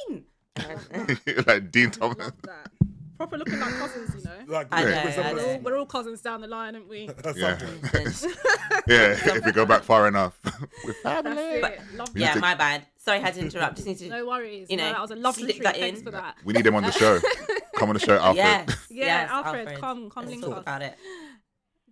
[0.07, 0.25] Dean.
[1.47, 2.31] like Dean Thomas.
[3.21, 3.37] Love that.
[3.37, 4.53] Proper looking like cousins, you know.
[4.53, 5.47] Like, I yeah, know, I some- We're know.
[5.53, 7.09] all, we're all cousins down the line, aren't we?
[7.35, 7.59] Yeah.
[8.87, 10.39] Yeah, if we go back far enough.
[10.83, 11.33] We're family.
[11.41, 11.81] it.
[11.95, 12.85] Love yeah, to- my bad.
[12.97, 13.75] Sorry, I had to interrupt.
[13.75, 14.09] Just need to.
[14.09, 14.67] No worries.
[14.69, 15.63] You no, know, that was a lovely slip treat.
[15.63, 16.05] that Thanks in.
[16.05, 16.35] for that.
[16.43, 17.19] We need him on the show.
[17.75, 18.37] Come on the show, Alfred.
[18.37, 18.87] Yes.
[18.89, 20.61] Yeah, yes, Alfred, come- come Let's link talk us.
[20.61, 20.95] about it.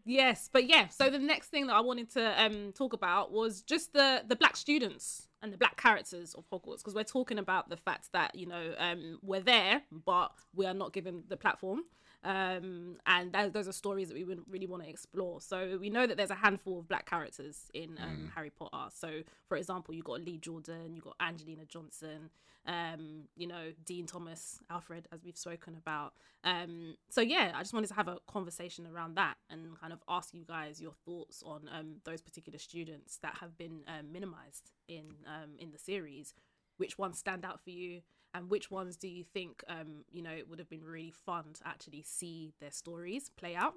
[0.10, 0.88] Yes, but yeah.
[0.88, 4.36] So the next thing that I wanted to um talk about was just the the
[4.36, 8.34] black students and the black characters of Hogwarts because we're talking about the fact that
[8.34, 11.84] you know um we're there but we are not given the platform
[12.23, 15.39] um and that, those are stories that we would really want to explore.
[15.39, 18.89] So we know that there's a handful of black characters in um, harry potter.
[18.93, 22.29] So for example you got lee jordan you got angelina johnson
[22.67, 26.13] um you know dean thomas alfred as we've spoken about.
[26.43, 29.99] Um so yeah i just wanted to have a conversation around that and kind of
[30.10, 34.71] ask you guys your thoughts on um those particular students that have been um, minimized
[34.88, 36.34] in um in the series.
[36.77, 38.01] Which ones stand out for you
[38.33, 41.45] and which ones do you think um you know it would have been really fun
[41.53, 43.75] to actually see their stories play out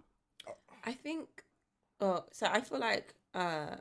[0.85, 1.45] I think.
[2.01, 3.77] Oh, so I feel like uh,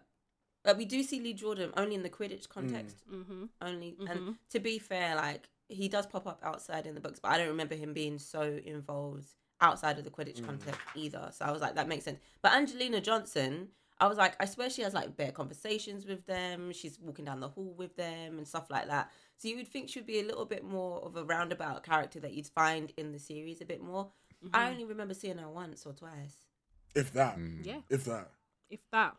[0.66, 2.98] like we do see Lee Jordan only in the Quidditch context.
[3.12, 3.46] mm-hmm.
[3.62, 7.32] Only, and to be fair, like he does pop up outside in the books, but
[7.32, 9.28] I don't remember him being so involved
[9.62, 11.30] outside of the Quidditch context either.
[11.32, 12.20] So I was like, that makes sense.
[12.42, 16.72] But Angelina Johnson, I was like, I swear she has like bare conversations with them.
[16.74, 19.12] She's walking down the hall with them and stuff like that.
[19.42, 22.34] So you would think she'd be a little bit more of a roundabout character that
[22.34, 24.12] you'd find in the series a bit more.
[24.54, 24.72] I mm-hmm.
[24.74, 26.46] only remember seeing her once or twice.
[26.94, 27.66] If that, mm.
[27.66, 28.30] yeah if that.
[28.70, 29.16] if that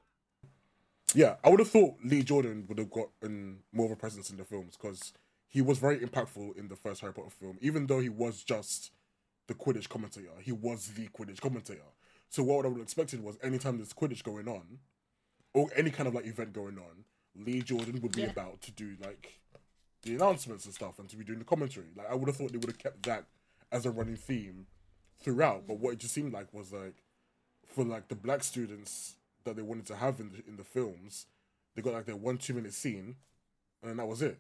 [1.13, 4.37] Yeah, I would have thought Lee Jordan would have gotten more of a presence in
[4.37, 5.13] the films because
[5.49, 7.59] he was very impactful in the first Harry Potter film.
[7.61, 8.93] Even though he was just
[9.49, 11.81] the Quidditch commentator, he was the Quidditch commentator.
[12.29, 14.79] So what I would have expected was anytime there's Quidditch going on,
[15.53, 17.05] or any kind of like event going on,
[17.35, 18.31] Lee Jordan would be Yeah.
[18.31, 19.42] about to do like
[20.03, 21.87] the announcements and stuff and to be doing the commentary.
[21.97, 23.25] Like I would have thought they would have kept that
[23.71, 24.67] as a running theme
[25.21, 25.67] throughout.
[25.67, 26.95] But what it just seemed like was like
[27.67, 31.27] for like the black students that they wanted to have in the in the films,
[31.75, 33.17] they got like their one two minute scene,
[33.83, 34.39] and then that was it.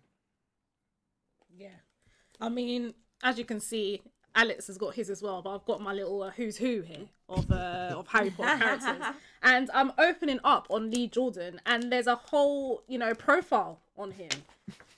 [1.56, 1.68] Yeah.
[2.40, 4.02] I mean, as you can see,
[4.34, 7.06] Alex has got his as well, but I've got my little uh, who's who here
[7.28, 9.06] of uh, of Harry Potter characters,
[9.42, 14.12] and I'm opening up on Lee Jordan, and there's a whole you know profile on
[14.12, 14.30] him.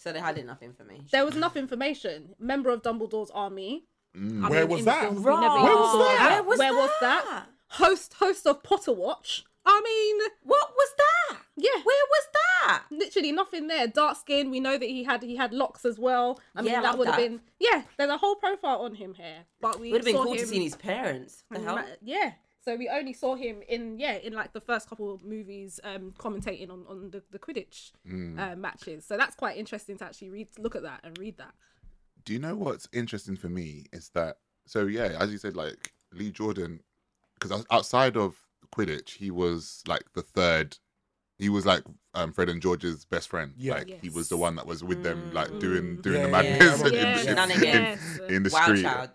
[0.05, 1.07] So they had enough information.
[1.11, 2.35] There was enough information.
[2.39, 3.87] Member of Dumbledore's army.
[4.15, 4.45] Mm.
[4.45, 5.01] I Where mean, was in the that?
[5.01, 5.41] films, we Right.
[5.41, 6.31] never Where was saw that?
[6.31, 7.25] Where was Where was that?
[7.25, 7.47] that?
[7.69, 9.45] Host host of Potter Watch.
[9.65, 11.39] I mean, What was that?
[11.57, 11.81] yeah.
[11.83, 12.83] Where was that?
[12.91, 13.87] literally nothing there.
[13.87, 14.51] Dark skin.
[14.51, 16.39] We know that he had he had locks as well.
[16.55, 17.27] I mean, Yeah, I that love would have that.
[17.29, 17.85] been yeah.
[17.97, 20.39] There's a whole profile on him here, but we Would have been saw cool him,
[20.41, 21.45] to see his parents.
[21.51, 21.77] The hell?
[21.77, 22.33] Ma- Yeah.
[22.65, 26.15] So we only saw him in yeah in like the first couple of movies um
[26.19, 27.93] commentating on on the, the Quidditch
[28.39, 29.05] uh, matches.
[29.05, 31.53] So that's quite interesting to actually read look at that and read that.
[32.25, 35.93] Do you know what's interesting for me is that so yeah, as you said, like
[36.13, 36.81] Lee Jordan,
[37.39, 38.37] because outside of
[38.75, 40.79] Quidditch, he was like the third.
[41.37, 41.83] He was like
[42.15, 43.53] um, Fred and George's best friend.
[43.59, 43.75] Yeah.
[43.75, 46.03] like he was the one that was with them, like doing Mm.
[46.03, 48.19] doing the Yeah, yeah, madness yeah, in, yeah, in- Shenanigans.
[48.29, 48.83] in, in the Wild street.
[48.85, 49.11] child.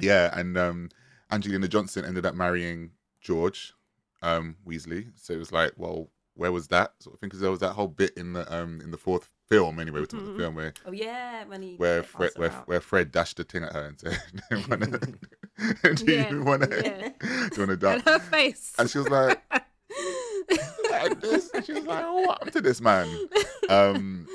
[0.00, 0.90] Yeah, and um,
[1.30, 3.74] Angelina Johnson ended up marrying George
[4.22, 5.10] um, Weasley.
[5.16, 7.28] So it was like, well, where was that sort of thing?
[7.28, 10.06] Because there was that whole bit in the um in the fourth film anyway, we're
[10.06, 13.44] talking the film where oh yeah, when he where Fred, where, where Fred dashed the
[13.44, 14.20] thing at her and said,
[15.96, 17.08] "Do Yeah, you want to yeah.
[17.20, 17.26] do
[17.60, 18.72] you want to dance?" her face.
[18.78, 19.42] And she was like,
[20.90, 21.50] like this.
[21.50, 23.08] And she was like, "Oh, what happened to this man?"
[23.68, 24.26] Um,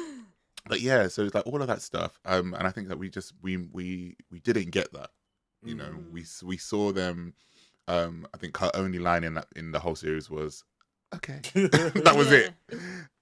[0.67, 2.19] but yeah, so it's like all of that stuff.
[2.23, 5.09] Um, and I think that we just we we we didn't get that.
[5.65, 6.11] You know, Mm.
[6.11, 7.33] we we saw them.
[7.87, 10.63] Um, I think her only line in that in the whole series was,
[11.15, 12.53] "Okay," that was it.
[12.71, 12.77] Yeah.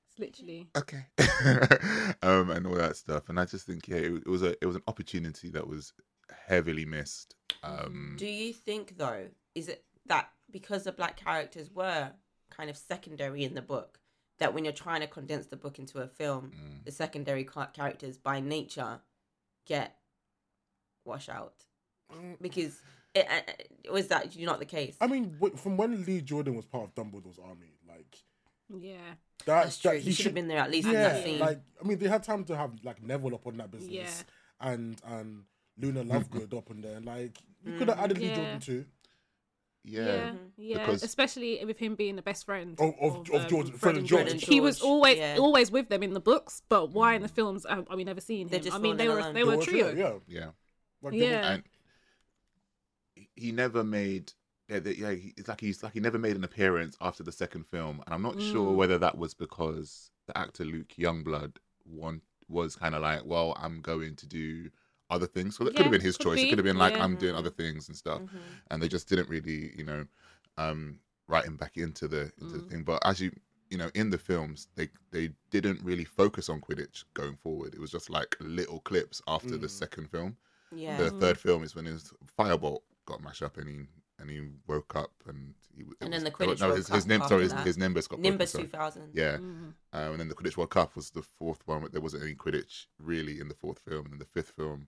[0.08, 1.06] It's literally Okay,
[2.22, 3.30] um, and all that stuff.
[3.30, 5.94] And I just think, yeah, it, it was a it was an opportunity that was
[6.48, 7.36] heavily missed.
[7.64, 12.12] Um, Do you think though, is it that because the black characters were
[12.50, 14.00] kind of secondary in the book,
[14.40, 16.84] that when you're trying to condense the book into a film, Mm.
[16.86, 19.00] the secondary characters by nature
[19.66, 19.98] get
[21.06, 21.66] wash out
[22.42, 22.82] because
[23.14, 24.96] it, it, it was that not the case.
[25.02, 28.18] I mean, from when Lee Jordan was part of Dumbledore's army, like
[28.80, 28.98] yeah.
[29.46, 29.92] that, That's true.
[29.92, 31.40] that He, should have been there at least in Yeah, that scene.
[31.40, 34.70] like I mean, they had time to have like Neville up on that business, Yeah.
[34.72, 35.44] and and
[35.78, 37.00] Luna Lovegood up on there.
[37.02, 38.86] Like you could have added Lee Jordan too.
[39.84, 43.48] yeah, Yeah, yeah, Because- especially with him being the best friend Of- of- of um,
[43.50, 44.32] George- Fred and George.
[44.32, 45.38] and He was always yeah.
[45.40, 47.66] always with them in the books, but why in the films?
[47.66, 48.66] Are, are we never seen They're him?
[48.66, 49.34] just I mean, they were alone.
[49.34, 49.92] they were a were trio.
[49.94, 50.52] Yeah, yeah.
[51.02, 51.58] like they were- Yeah.
[53.42, 54.26] He never made
[54.70, 57.32] yeah, the- yeah he, it's like he's like he never made an appearance after the
[57.44, 58.52] second film and i'm not Mm.
[58.52, 61.54] sure whether that was because the actor luke youngblood
[61.86, 64.70] want, was kind of like well i'm going to do
[65.10, 66.94] other things so that could have been his choice be, it could have been like
[66.96, 67.04] yeah.
[67.04, 68.40] i'm doing other things and stuff Mhm.
[68.70, 70.06] and they just didn't really you know
[70.58, 72.64] um write him back into the into Mm.
[72.64, 73.32] the thing but as you
[73.70, 77.80] you know in the films they they didn't really focus on quidditch going forward it
[77.80, 79.80] was just like little clips after the Mm.
[79.84, 80.32] second film
[80.74, 80.98] Yeah.
[80.98, 83.80] the third film is when his firebolt got mashed up and he
[84.20, 87.04] and he woke up and he, And then was- the Quidditch no World his, his
[87.04, 88.84] Cup nim- after sorry his, his nimbus got Nimbus broken, two sorry.
[88.84, 89.10] thousand.
[89.14, 89.74] yeah Mhm.
[89.94, 92.36] um, and then the Quidditch World Cup was the fourth one but there wasn't any
[92.36, 94.88] Quidditch really in the fourth film and in the fifth film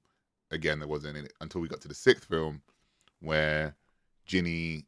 [0.52, 2.62] again there wasn't any until we got to the sixth film
[3.22, 3.76] where
[4.26, 4.86] Ginny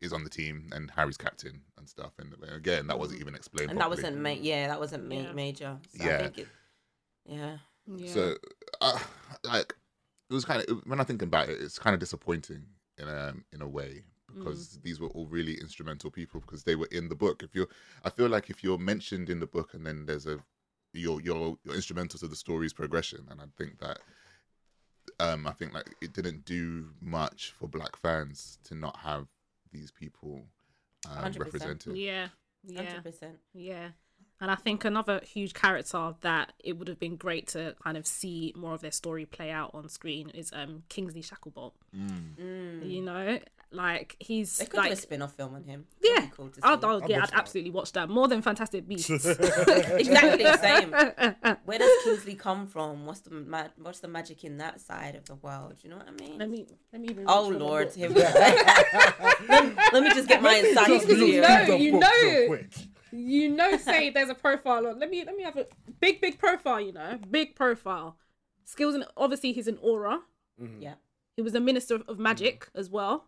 [0.00, 3.68] is on the team and Harry's captain and stuff and again that wasn't even explained
[3.68, 3.72] Mm.
[3.72, 5.32] And that wasn't ma- yeah, that wasn't ma- Yeah.
[5.32, 5.78] major.
[5.98, 6.14] So Yeah.
[6.16, 6.48] I think it,
[7.26, 7.58] yeah.
[7.86, 8.12] Yeah.
[8.14, 8.36] So,
[8.80, 8.98] uh,
[9.44, 9.74] like,
[10.34, 12.64] it was kind of when I think about it, it's kind of disappointing
[12.98, 16.88] in a in a way because these were all really instrumental people because they were
[16.90, 17.42] in the book.
[17.42, 17.68] If you're,
[18.04, 20.38] I feel like if you're mentioned in the book and then there's a
[20.92, 23.98] you're you're you're instrumental to the story's progression, and I think that
[25.20, 29.26] um I think like it didn't do much for black fans to not have
[29.72, 30.46] these people
[31.10, 31.96] um, represented.
[31.96, 32.28] Yeah,
[32.64, 33.38] yeah, Hundred percent.
[33.52, 33.88] yeah.
[34.40, 38.06] And I think another huge character that it would have been great to kind of
[38.06, 41.72] see more of their story play out on screen is um Kingsley Shacklebolt.
[42.84, 43.38] You know,
[43.74, 44.58] like he's.
[44.58, 45.86] They could like do a spin-off film on him.
[46.02, 46.14] yeah.
[46.14, 46.86] That'd be cool to I'd, see.
[46.86, 47.34] I'd- I'd yeah, I'd that.
[47.34, 49.10] absolutely watch that more than Fantastic Beasts.
[49.26, 51.56] exactly the same.
[51.64, 53.06] Where does Kingsley come from?
[53.06, 55.74] What's the ma- what's the magic in that side of the world?
[55.82, 56.38] You know what I mean?
[56.38, 57.24] let me let me even.
[57.28, 57.96] Oh my Lord, book.
[57.96, 58.20] here we go.
[59.48, 61.40] let, let me just get my insights Just to read you.
[61.40, 62.44] know- you know.
[62.48, 62.72] quick.
[63.12, 65.66] you know say there's a profile on let me let me have a
[66.00, 68.16] big big profile you know big profile
[68.64, 70.18] skills and obviously he's an Auror
[70.60, 70.82] mm-hmm.
[70.82, 70.94] Yeah,
[71.36, 72.78] he was a minister of magic mm-hmm.
[72.80, 73.26] as well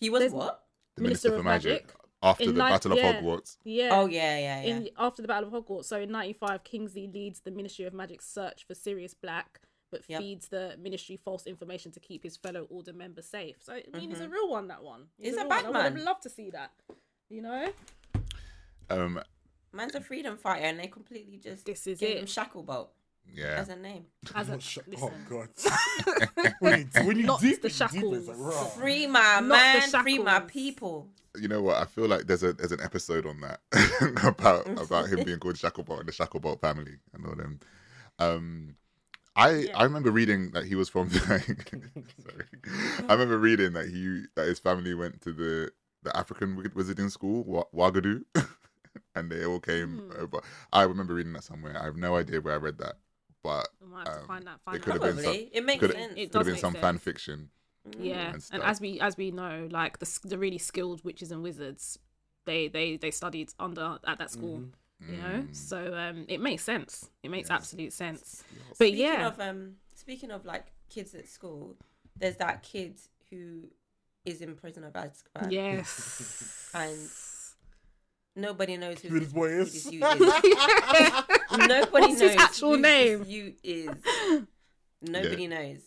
[0.00, 0.64] he was There's- what?
[0.96, 1.92] The Minister of Magic.
[2.22, 3.20] after In the like- Battle of yeah.
[3.22, 3.56] Hogwarts.
[3.64, 4.76] yeah Oh yeah, yeah, yeah.
[4.76, 8.26] in after the battle of hogwarts so in 95 kingsley leads the ministry of magic's
[8.26, 9.60] search for sirius black
[9.92, 10.20] but Yep.
[10.20, 14.10] feeds the ministry false information to keep his fellow order member safe so i mean
[14.10, 15.76] it's a real one that one He's It's a real one.
[15.76, 16.72] i would have loved to see that
[17.28, 17.68] you know
[18.90, 19.20] Um,
[19.72, 22.20] Man's a freedom fighter, and they completely just This is gave it.
[22.20, 22.88] him Shacklebolt
[23.34, 23.56] yeah.
[23.58, 24.04] as a name.
[24.34, 25.48] as a What sh- oh god.
[26.60, 28.28] when you, when you Not deep the it, you deep it, it's shackles.
[28.28, 28.72] like.
[28.72, 31.08] Free my Not man, free my people.
[31.36, 31.76] You know what?
[31.76, 33.60] I feel like there's a there's an episode on that
[34.24, 37.60] about about him being called Shacklebolt and the Shacklebolt family and all them.
[38.18, 38.74] Um,
[39.36, 41.10] I I remember reading that he was from.
[41.10, 41.42] sorry,
[43.08, 45.70] I remember reading that he that his family went to the
[46.02, 48.24] the African wiz- wizarding school, Wa- Wagadu,
[49.14, 50.40] and they all came over.
[50.72, 51.76] I remember reading that somewhere.
[51.80, 52.96] I have no idea where I read that,
[53.42, 55.64] but I might have to um, find that it could that have been some- it
[55.64, 56.12] makes could sense.
[56.16, 56.82] It could have been some sense.
[56.82, 57.50] fan fiction.
[57.98, 58.32] yeah.
[58.34, 61.98] and and, as we as we know like the, the really skilled witches and wizards
[62.44, 64.64] they they they studied under at that school
[65.06, 65.22] you know?
[65.28, 65.54] Mm.
[65.54, 67.08] so um it makes sense.
[67.22, 68.42] It makes absolute sense.
[68.70, 69.28] But Speaking yeah.
[69.28, 71.76] Of, um, speaking of like kids at school,
[72.16, 72.98] there's that kid
[73.30, 73.68] who
[74.24, 75.50] is in prison of Azkaban.
[75.52, 76.70] yes.
[76.74, 76.98] And
[78.38, 79.72] nobody knows who, Who this boy who is.
[79.72, 80.18] this you is.
[80.20, 83.18] Nobody What's knows his actual who name?
[83.20, 83.90] This you is.
[85.02, 85.80] Nobody knows.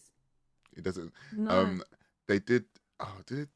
[0.76, 1.12] It doesn't.
[1.36, 1.50] No.
[1.52, 1.84] Um,
[2.28, 2.66] they did.
[3.00, 3.50] Oh, did it?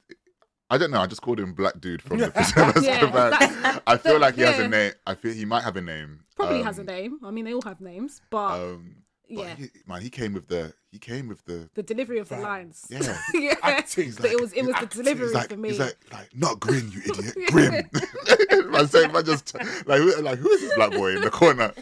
[0.70, 1.00] I don't know.
[1.00, 3.30] I just called him Black Dude from the Prison Yeah, Azkaban.
[3.40, 4.66] that's- I feel like he has yeah.
[4.66, 4.92] a name.
[5.06, 6.22] I feel he might have a name.
[6.36, 8.96] probably Um, has a name i mean they all have names but Um,
[9.30, 10.74] but yeah he, man, he came with the.
[10.92, 11.70] He came with the.
[11.74, 12.44] the delivery of the Fam.
[12.44, 13.18] lines Yeah.
[13.34, 14.14] yeah Acting.
[14.20, 15.02] but it was it was the acting.
[15.04, 18.72] delivery He's like, for me he's like, like, not grin, you idiot, grim.
[18.72, 19.54] man, saying, man, just
[19.88, 21.74] like, who, like, who is this black boy in the corner?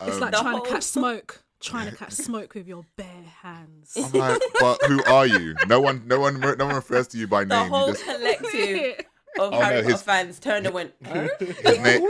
[0.00, 3.06] it's Um, like trying whole- to catch smoke trying to catch smoke with your bare
[3.42, 5.54] hands I'm like, but who are you?
[5.66, 7.68] No one, no one, no one refers to you by The name.
[7.70, 9.04] whole just collective
[9.38, 11.28] of Oh, Harry no, Potter his- fans turned and went, huh?
[11.38, 12.08] his name.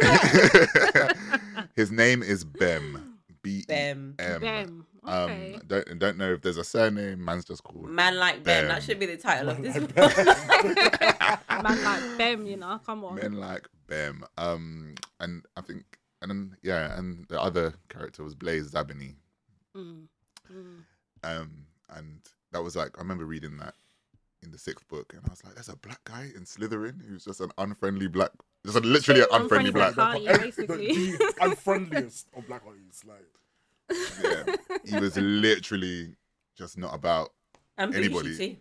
[1.77, 3.08] his name is Bem.
[3.49, 4.15] B E Bem.
[4.19, 4.41] M.
[4.41, 4.87] Bem.
[5.05, 7.25] Um, don't don't know if there's a surname.
[7.25, 7.89] Man's just called.
[7.89, 8.65] Man like Ben.
[8.65, 8.69] Bem.
[8.69, 9.79] That should be the title of this.
[9.79, 10.17] Book.
[11.63, 13.15] Man like Bem, you know, come on.
[13.15, 14.23] Men like Bem.
[14.37, 15.85] Um, and I think,
[16.21, 19.15] and then yeah, and the other character was Blaise Zabini.
[19.75, 20.09] Mm.
[20.53, 20.83] Mm.
[21.25, 22.21] Um, and
[22.53, 23.75] that was like I remember reading that
[24.43, 27.25] in the sixth book, and I was like, "There's a black guy in Slytherin who's
[27.25, 28.31] just an unfriendly black,
[28.65, 30.33] just a, literally an unfriendly Unfriendly black." black guy.
[30.33, 30.87] Like, basically.
[31.17, 33.05] the unfriendliest of black artists.
[33.05, 33.27] Like,
[34.23, 36.15] Yeah, he was literally
[36.57, 37.31] just not about.
[37.77, 38.29] And Anybody.
[38.31, 38.55] Anybody.
[38.55, 38.61] too.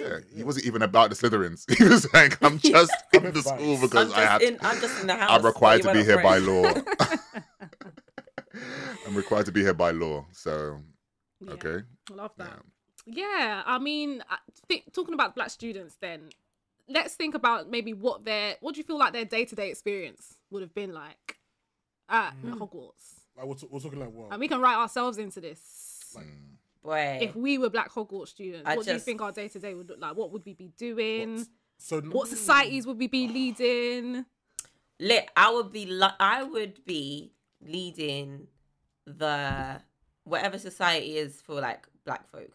[0.00, 1.64] Yeah, he wasn't even about the Slytherins.
[1.78, 4.42] He was like, "I'm just in the school because I'm I just, have.
[4.42, 5.30] in, I'm just in the house.
[5.30, 6.72] I'm required to be here by law.
[9.06, 10.26] I'm required to be here by law.
[10.32, 10.80] So
[11.40, 12.44] Yeah, okay, I love yeah.
[12.44, 12.62] that.
[13.06, 14.36] Yeah, I mean, I
[14.66, 16.28] think, talking about black students, then
[16.88, 19.70] let's think about maybe what their what do you feel like their day to day
[19.70, 21.36] experience would have been like
[22.08, 22.58] at Mm.
[22.58, 24.32] Hogwarts, like we're, t- we're talking like what?
[24.32, 25.60] and we can write ourselves into this.
[26.82, 27.18] Boy.
[27.20, 29.58] If we were black Hogwarts students, I what do you just- think our day to
[29.58, 30.16] day would look like?
[30.16, 31.46] What would we be doing?
[31.78, 34.24] so What societies would we be leading?
[35.00, 37.30] lit i would be li- i would be
[37.64, 38.48] leading
[39.06, 39.80] the
[40.24, 42.50] whatever society is for like black folk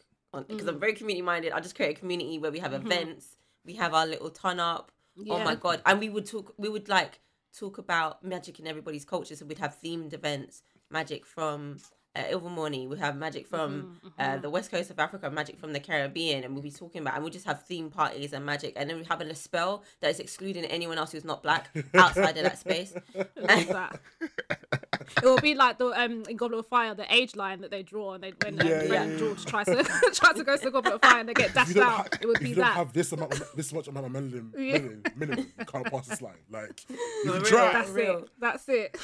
[0.49, 0.69] because Mm.
[0.69, 2.91] i'm very community minded i just create a community where we have Mm-hmm.
[2.91, 5.43] events we have our little ton up oh Yeah.
[5.45, 7.21] my god and we would talk we would like
[7.57, 10.63] talk about magic in everybody's culture so we'd have themed events
[10.93, 11.77] magic from
[12.15, 15.73] uh, Ilvermorny, we have magic from Mm-hmm, uh, the west coast of Africa, magic from
[15.73, 18.73] the Caribbean, and we'll be talking about, and we'll just have theme parties and magic,
[18.75, 22.37] and then we have a spell that is excluding anyone else who's not black outside
[22.37, 22.93] of that space.
[23.35, 23.99] Love that.
[25.17, 27.83] it will be like the um in Goblet of Fire, the age line that they
[27.83, 29.03] draw, and they when um, Yeah, Fred yeah.
[29.03, 31.53] and George tries to tries to go to the Goblet of Fire and they get
[31.53, 31.91] dashed out.
[31.91, 32.73] ha- it would if be you don't that.
[32.75, 34.77] have this amount, of, this much amount of melanin, Yeah.
[34.79, 36.33] melanin, minimum, you can't pass this line.
[36.49, 37.73] Like, you For can try.
[37.73, 38.17] That's Real.
[38.19, 38.29] it.
[38.39, 38.97] That's it.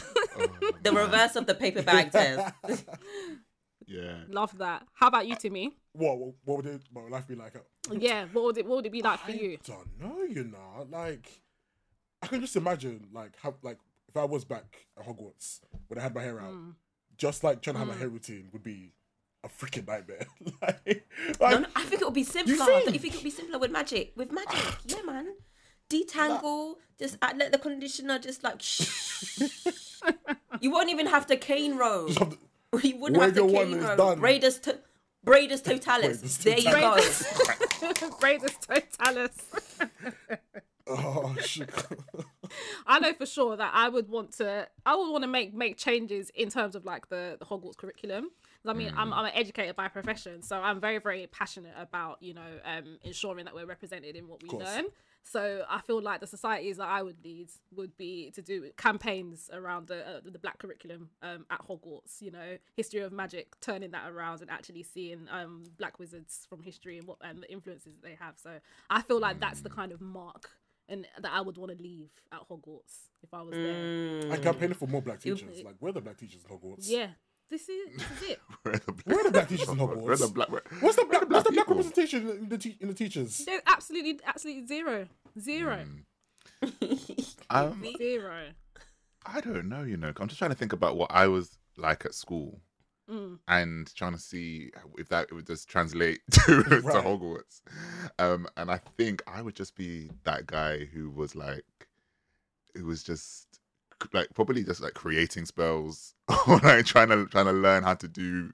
[0.83, 2.53] The reverse of the paper bag test.
[3.87, 4.17] Yeah.
[4.29, 4.85] Love that.
[4.93, 5.71] How about you, Timi?
[5.93, 7.53] What, what, what would it, what would life be like?
[7.91, 9.47] Yeah, what would it what would it be like for you?
[9.47, 9.57] I you?
[9.65, 10.87] don't know, you know.
[10.91, 11.41] Like,
[12.21, 13.77] I can just imagine, like, how, like,
[14.09, 16.73] if I was back at Hogwarts when I had my hair out, Mm.
[17.17, 18.93] just like trying to have my hair routine would be
[19.43, 20.25] a freaking nightmare.
[20.61, 20.85] like,
[21.39, 22.55] No, like no, I think it would be simpler.
[22.55, 22.85] think?
[22.85, 24.13] Don't you think it would be simpler with magic?
[24.15, 25.33] With magic, yeah, man.
[25.89, 28.61] Detangle, just uh, let the conditioner just like.
[30.61, 32.07] you won't even have to cane roll.
[32.07, 32.37] just the-
[32.87, 34.15] You wouldn't have to your wand cane and it's roll.
[34.15, 34.19] done.
[34.21, 34.79] Braidus, to-
[35.25, 36.21] Braidus totalus.
[36.21, 38.09] Braidus there you go.
[38.19, 39.37] Greatest totalus.
[40.87, 41.69] oh shit.
[42.88, 44.67] I know for sure that I would want to.
[44.85, 48.29] I would want to make make changes in terms of like the, the Hogwarts curriculum.
[48.65, 52.33] I mean, I'm I'm an educator by profession, so I'm very very passionate about you
[52.33, 54.85] know um, ensuring that we're represented in what we learn.
[55.23, 59.49] So I feel like the societies that I would lead would be to do campaigns
[59.53, 62.21] around the uh, the black curriculum um, at Hogwarts.
[62.21, 66.63] You know, history of magic, turning that around and actually seeing um, black wizards from
[66.63, 68.35] history and what and the influences that they have.
[68.38, 68.59] So
[68.89, 70.51] I feel like that's the kind of mark
[70.89, 74.32] and that I would want to leave at Hogwarts if I was there.
[74.32, 75.63] I campaigned for more black You- teachers.
[75.63, 76.89] Like, where are the black teachers in Hogwarts?
[76.89, 77.08] Yeah,
[77.49, 78.39] this is this is it.
[78.63, 80.49] Where are the black, Where are the black teachers in Where are the black?
[80.52, 81.75] where- What's the where are black, what's the black people?
[81.75, 83.38] representation in the, te- in the teachers?
[83.45, 85.08] There's absolutely absolutely zero,
[85.39, 85.86] zero,
[87.49, 88.49] Um, zero.
[89.25, 90.12] I don't know, you know.
[90.19, 92.62] I'm just trying to think about what I was like at school
[93.09, 93.39] Mm.
[93.47, 94.69] and trying to see
[94.99, 97.61] if that would just translate to, to Hogwarts.
[98.19, 101.63] Um, and I think I would just be that guy who was like,
[102.75, 103.47] who was just
[104.13, 106.13] like probably just like creating spells
[106.47, 108.51] or like trying to trying to learn how to do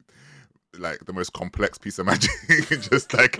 [0.77, 2.31] like the most complex piece of magic
[2.81, 3.39] just like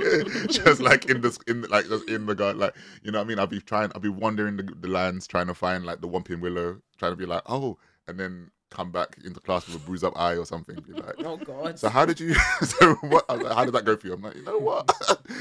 [0.49, 3.28] just like in this in like just in the garden like you know what i
[3.28, 6.08] mean i'll be trying i'll be wandering the, the lands trying to find like the
[6.08, 9.80] Whomping willow trying to be like oh and then come back into class with a
[9.80, 11.78] bruised up eye or something be like Oh God.
[11.80, 14.36] so how did you so what like, how did that go for you i'm like
[14.36, 14.91] you know what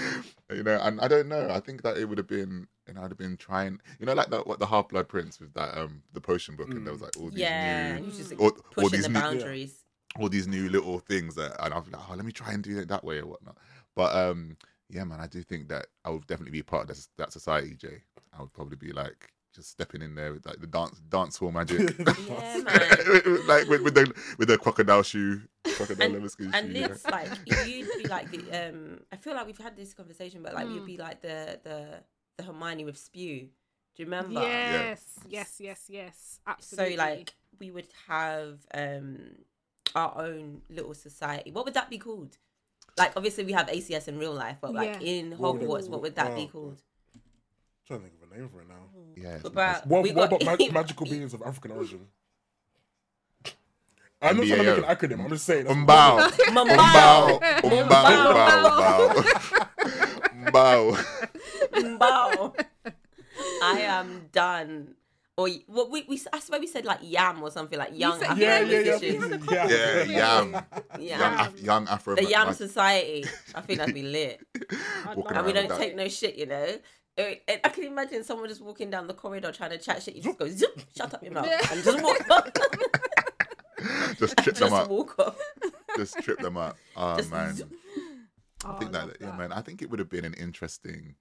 [0.50, 3.10] you know and i don't know i think that it would have been and i'd
[3.10, 6.02] have been trying you know like the, what the half blood prince with that um
[6.12, 8.90] the potion book and there was like all these yeah, new just all, all pushing
[8.92, 9.74] these the new boundaries.
[10.20, 12.78] all these new little things that and I'm like, oh, let me try and do
[12.78, 13.56] it that way or whatnot.
[13.96, 14.56] But um,
[14.90, 17.74] yeah, man, I do think that I would definitely be part of this, that society,
[17.74, 18.02] Jay.
[18.36, 21.52] I would probably be like just stepping in there with like the dance dance hall
[21.52, 23.38] magic, Yeah, man.
[23.46, 25.42] like with, with the with the crocodile shoe,
[25.76, 26.80] crocodile and, leather skin and shoe.
[26.80, 26.86] yeah.
[26.86, 30.54] it's like you'd be like the um I feel like we've had this conversation, but
[30.54, 32.02] like you'd be like the the
[32.36, 33.48] the Hermione with spew.
[33.96, 34.40] Do you remember?
[34.40, 36.40] Yes, yes, yes, yes.
[36.46, 36.96] Absolutely.
[36.96, 39.18] So like we would have um
[39.94, 41.52] our own little society.
[41.52, 42.36] What would that be called?
[42.98, 45.06] Like obviously we have ACS in real life, but like Yeah.
[45.08, 46.82] in What would Hogwarts, what would that be called?
[47.86, 48.74] trying to think of a name for it now.
[48.96, 49.22] Mm-hmm.
[49.22, 52.06] yeah, it's What about What, got- about mag- magical beings of African origin?
[54.22, 55.24] I'm not trying to make an acronym.
[55.24, 55.64] I'm just saying.
[55.64, 57.40] that's- Umbao, Mbao.
[57.60, 59.14] umbao, umbao,
[60.32, 60.96] umbao, umbao.
[61.72, 62.64] Mbao.
[63.62, 64.94] I am done.
[65.36, 68.18] Or y- what we, we I swear we said like yam or something like young
[68.20, 68.90] said- African Yeah, yeah, yeah.
[68.98, 69.46] musicians.
[69.50, 69.68] yeah.
[69.68, 71.20] Yeah, yam, Yam.
[71.20, 72.14] young, Af- young Afro.
[72.14, 73.24] the Yam mag- Society.
[73.54, 74.40] I think that'd be lit.
[75.06, 76.78] I'd walking love And we don't with take no shit, you know.
[77.16, 80.16] And I can imagine someone just walking down the corridor trying to chat shit.
[80.16, 82.50] You just go, zip, shut up your mouth, and just walk off.
[84.18, 84.88] just trip them just up.
[84.90, 85.38] walk off.
[85.96, 86.76] Just trip them up.
[86.96, 87.54] Oh Just man.
[87.54, 87.68] zip.
[88.64, 89.52] Oh, I think I that, love yeah, man.
[89.52, 91.14] I think it would have been an interesting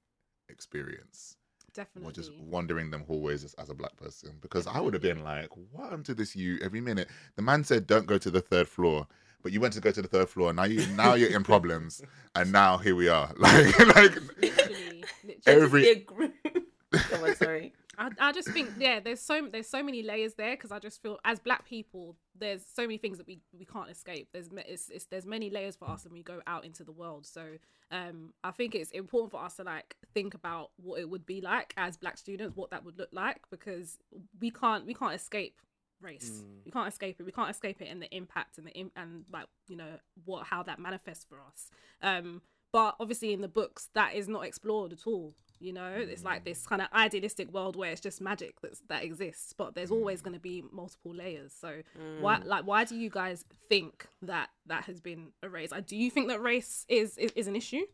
[0.49, 1.36] experience.
[1.73, 2.10] Definitely.
[2.10, 5.23] Or just wandering them hallways as, as a black person because I would have been
[5.23, 8.41] like, "What happened to this you every minute?" The man said, "Don't go to the
[8.41, 9.08] third floor,"
[9.43, 10.53] but you went to go to the third floor.
[10.53, 12.01] Now you now you're in problems,
[12.36, 13.29] and now here we are.
[13.38, 15.41] Like like literally, literally.
[15.45, 16.34] Every- Be a group.
[16.93, 17.73] Come sorry.
[17.97, 21.01] I, I just think yeah there's so there's so many layers there because i just
[21.01, 24.89] feel as black people there's so many things that we we can't escape there's it's,
[24.89, 27.43] it's there's many layers for us when we go out into the world so
[27.91, 31.39] um i think it's important for us to like think about what it would be
[31.39, 33.99] like as black students what that would look like because
[34.39, 35.56] we can't we can't escape
[36.03, 36.43] race.
[36.65, 37.23] We can't escape it.
[37.23, 40.45] We can't escape it and the impact and the im- and like you know what
[40.47, 41.69] how that manifests for us.
[42.01, 42.41] Um
[42.71, 45.93] but obviously in the books that is not explored at all you know?
[45.95, 49.75] It's like this kind of idealistic world where it's just magic that's that exists but
[49.75, 51.54] there's always going to be multiple layers.
[51.58, 51.81] So
[52.19, 56.12] why like why do you guys think that that has been erased like, do you
[56.12, 57.85] think that race is is, is an issue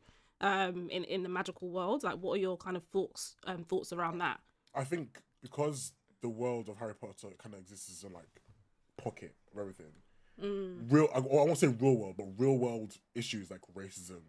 [0.41, 2.03] um in in the magical world?
[2.03, 4.39] Like what are your kind of thoughts um thoughts around that?
[4.73, 8.41] I think because the world of Harry Potter kind of exists as a like
[8.97, 9.93] pocket of everything.
[10.41, 10.91] Mm.
[10.91, 14.21] Real, I, I won't say real world, but real world issues like racism,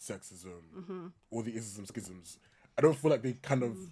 [0.00, 1.06] sexism, mm-hmm.
[1.30, 2.38] all the isms, schisms.
[2.76, 3.88] I don't feel like they kind of mm.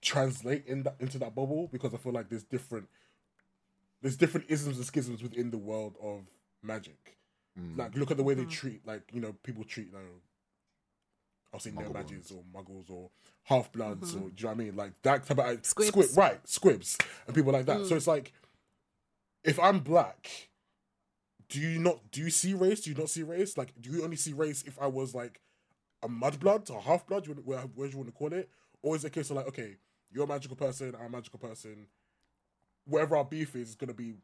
[0.00, 2.88] translate in that into that bubble because I feel like there's different
[4.02, 6.22] there's different isms and schisms within the world of
[6.62, 7.16] magic.
[7.58, 7.78] Mm.
[7.78, 9.98] Like look at the way they treat like you know people treat you know
[11.52, 13.10] I'll seen no Muggle magics or muggles or
[13.44, 14.28] half bloods or mm-hmm.
[14.28, 15.88] do you know what I mean like that type of Squibs.
[15.88, 17.86] squib right squibs and people like that.
[17.86, 18.08] So it's mm.
[18.08, 18.32] like
[19.44, 20.48] if I'm black,
[21.48, 22.82] do you not do you see race?
[22.82, 23.58] Do you not see race?
[23.58, 25.40] Like do you only see race if I was like
[26.02, 28.48] a mudblood or half blood, you where where you want to call it,
[28.82, 29.76] or is it a case of like, okay,
[30.10, 31.86] you're a magical person, I'm a magical person.
[32.84, 34.14] Whatever our beef is, is going to be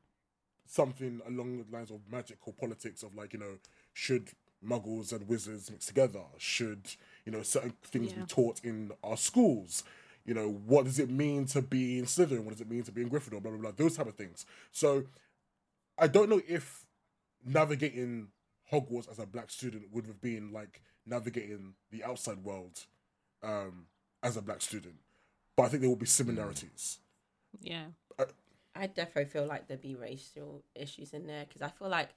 [0.66, 3.59] something along the lines of magic or politics of like you know,
[3.93, 4.31] should
[4.66, 6.22] muggles and wizards mix together?
[6.39, 6.97] Should
[7.29, 8.26] you know certain things be Yeah.
[8.26, 9.85] taught in our schools?
[10.24, 12.41] You know, what does it mean to be in Slytherin?
[12.45, 13.43] What does it mean to be in Gryffindor?
[13.43, 13.70] Blah blah blah.
[13.72, 14.47] Those type of things.
[14.72, 15.05] So,
[15.99, 16.87] I don't know if
[17.45, 18.29] navigating
[18.72, 22.87] Hogwarts as a black student would have been like navigating the outside world
[23.43, 23.89] um,
[24.22, 24.97] as a black student.
[25.55, 26.99] But I think there will be similarities.
[27.61, 27.89] Yeah.
[28.74, 32.11] I definitely feel like there'd be racial issues in there because I feel like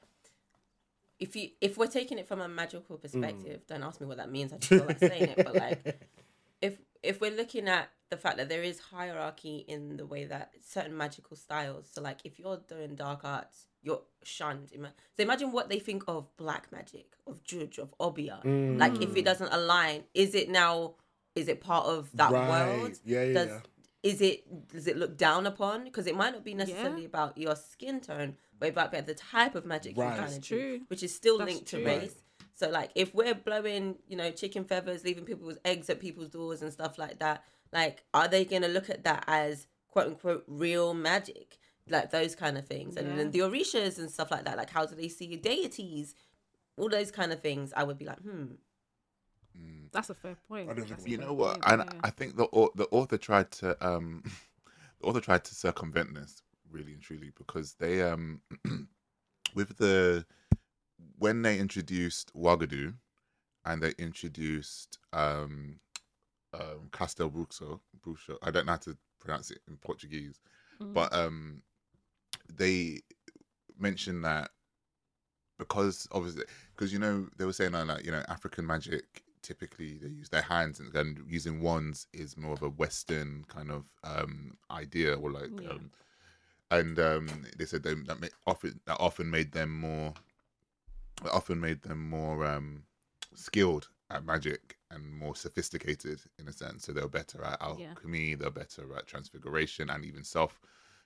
[1.21, 3.01] if you if we're taking it from a magical mm.
[3.01, 4.51] perspective, don't ask me what that means.
[4.51, 6.09] I just feel like saying it, but like
[6.61, 10.51] if if we're looking at the fact that there is hierarchy in the way that
[10.67, 14.69] certain magical styles, so like if you're doing dark arts, you're shunned.
[14.71, 18.41] So imagine what they think of black magic, of Judge, of Obeah.
[18.43, 19.25] Like if it mm.
[19.25, 20.95] doesn't align, is it now?
[21.33, 22.49] Is it part of that Right.
[22.49, 22.99] world?
[23.05, 23.59] Yeah, yeah, Does, yeah.
[24.03, 25.83] Is it does it look down upon?
[25.83, 27.07] Because it might not be necessarily Yeah.
[27.07, 30.07] about your skin tone, but about the type of magic Right.
[30.15, 31.85] you're trying to do, which is still That's linked to true.
[31.85, 32.15] race.
[32.55, 36.61] So like if we're blowing, you know, chicken feathers, leaving people's eggs at people's doors
[36.61, 40.93] and stuff like that, like are they gonna look at that as quote unquote real
[40.93, 41.57] magic?
[41.89, 42.95] Like those kind of things.
[42.97, 46.15] And then the Orishas and stuff like that, like how do they see deities?
[46.77, 48.53] All those kind of things, I would be like, hmm.
[49.91, 50.69] That's a fair point.
[50.69, 51.55] I don't think That's a we- you know what?
[51.55, 51.99] point, And yeah.
[52.03, 54.23] I think the the author tried to um
[55.01, 58.41] the author tried to circumvent this really and truly because they um
[59.55, 60.25] with the
[61.17, 62.93] when they introduced Wagadu
[63.65, 65.79] and they introduced um
[66.53, 70.39] um Castel Bruxo, Bruxo I don't know how to pronounce it in Portuguese,
[70.81, 70.93] Mm.
[70.93, 71.61] but um
[72.53, 73.01] they
[73.77, 74.49] mentioned that
[75.59, 76.43] because obviously
[76.75, 80.29] because you know they were saying uh, like you know African magic typically they use
[80.29, 85.15] their hands and, and using wands is more of a Western kind of um idea
[85.15, 85.71] or like Yeah.
[85.71, 85.91] um
[86.71, 87.27] and um
[87.57, 90.13] they said they, that often that often made them more
[91.23, 92.83] that often made them more um
[93.35, 97.93] skilled at magic and more sophisticated in a sense so they were better at Yeah.
[97.93, 100.59] alchemy they're better at transfiguration and even self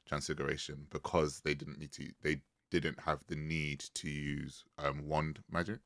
[0.07, 5.39] transfiguration because they didn't need to they didn't have the need to use um wand
[5.51, 5.79] magic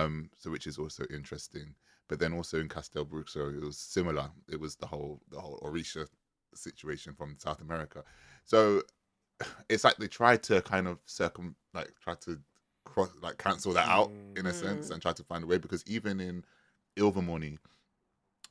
[0.00, 1.74] um so which is also interesting.
[2.08, 4.30] But then also in castel bruxo it was similar.
[4.50, 6.06] It was the whole the whole orisha
[6.54, 8.04] situation from south america.
[8.44, 8.82] So
[9.68, 12.38] it's like they tried to kind of circum like try to
[12.84, 15.58] cross like cancel that out in a sense and try to find a way.
[15.58, 16.44] Because even in
[16.96, 17.58] Ilvermorny,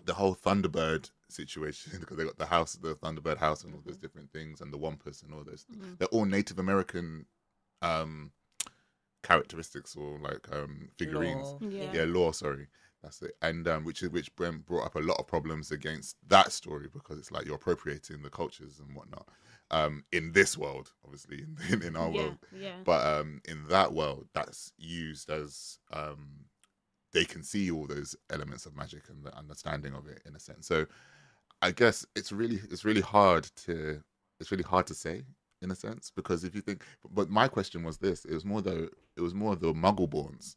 [0.03, 3.97] the whole Thunderbird situation because they got the house, the Thunderbird house, and all those
[3.97, 5.63] different things, and the Wampus and all those.
[5.63, 5.97] Things.
[5.97, 7.25] They're all Native American
[7.81, 8.31] um
[9.23, 11.47] characteristics or like um figurines.
[11.47, 11.59] Law.
[11.61, 11.91] Yeah.
[11.93, 12.31] Yeah, law.
[12.31, 12.67] Sorry,
[13.03, 13.33] that's it.
[13.41, 16.87] And um, which is which Brent brought up a lot of problems against that story
[16.91, 19.27] because it's like you're appropriating the cultures and whatnot.
[19.71, 22.75] Um, in this world, obviously, in, in our yeah, world, yeah.
[22.83, 26.45] but um, in that world, that's used as um,
[27.13, 30.39] they can see all those elements of magic and the understanding of it in a
[30.39, 30.67] sense.
[30.67, 30.85] So,
[31.61, 34.01] I guess it's really it's really hard to
[34.39, 35.23] it's really hard to say
[35.61, 38.61] in a sense because if you think, but my question was this: it was more
[38.61, 40.55] the it was more the Muggleborns.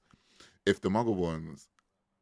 [0.66, 1.66] If the Muggleborns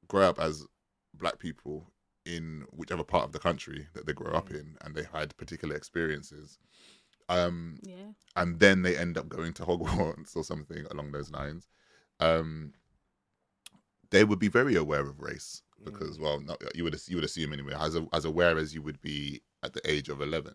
[0.09, 0.67] grow up as
[1.15, 1.91] black people
[2.25, 5.77] in whichever part of the country that they grow up in, and they had particular
[5.77, 6.59] experiences,
[7.29, 8.13] um, yeah.
[8.37, 11.69] and then they end up going to Hogwarts or something along those lines,
[12.21, 12.73] um,
[14.11, 17.53] they would be very aware of race because, well, not, you would you would assume
[17.53, 20.55] anyway, as a, as aware as you would be at the age of eleven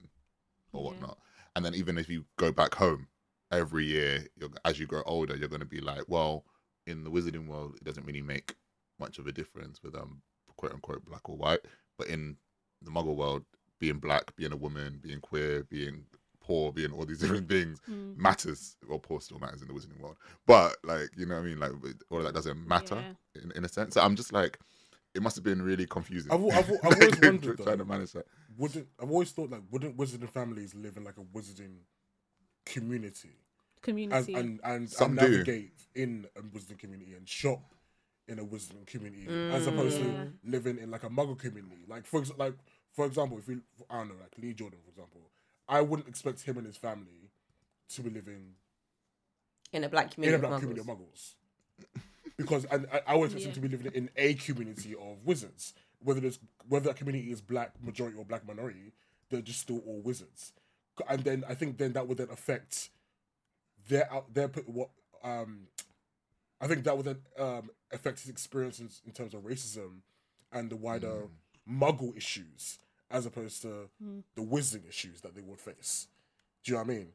[0.71, 0.89] or Yeah.
[0.89, 1.17] whatnot.
[1.57, 3.07] And then even if you go back home
[3.51, 6.45] every year, you're, as you grow older, you're going to be like, well,
[6.85, 8.53] in the wizarding world, it doesn't really make
[8.99, 10.21] much of a difference with um
[10.55, 11.61] quote unquote black or white,
[11.97, 12.37] but in
[12.83, 13.43] the Muggle world,
[13.79, 16.05] being black, being a woman, being queer, being
[16.39, 18.15] poor, being all these different things Mm.
[18.17, 18.77] matters.
[18.87, 21.59] Well, poor still matters in the wizarding world, but like you know what I mean,
[21.59, 21.71] like
[22.11, 23.03] all of that doesn't matter
[23.33, 23.95] in, in a sense.
[23.95, 24.59] So I'm just like,
[25.17, 26.31] it must have been really confusing.
[26.31, 28.25] I've, al- I've, al- I've always wondered trying though, to manage that.
[28.57, 31.75] wouldn't I've always thought like wouldn't wizarding families live in like a wizarding
[32.65, 34.33] community and Community.
[34.33, 35.29] and, and, Some and do.
[35.37, 37.61] navigate in a wizarding community and shop
[38.27, 40.05] in a wizarding community as opposed mm.
[40.05, 40.23] Yeah.
[40.25, 41.85] to living in like a Muggle community.
[41.87, 42.55] Like for ex- like
[42.93, 43.57] for example, if we
[43.89, 45.21] I don't know like Lee Jordan for example,
[45.67, 47.31] I wouldn't expect him and his family
[47.95, 48.53] to be living
[49.71, 50.35] in a black in community.
[50.35, 51.33] a black of community of Muggles.
[52.37, 53.61] Because and I, I always expect Yeah.
[53.63, 55.73] to be living in a community of wizards.
[55.99, 58.91] Whether there's whether that community is black majority or black minority,
[59.29, 60.53] they're just still all wizards.
[61.09, 62.89] And then I think then that would then affect
[63.89, 64.89] their out their p- what
[65.23, 65.67] um
[66.61, 70.01] I think that would then um affect his experience in, in terms of racism
[70.51, 71.27] and the wider
[71.69, 72.77] muggle issues
[73.09, 73.89] as opposed to
[74.35, 76.07] the wizarding issues that they would face.
[76.63, 77.07] Do you know what I mean?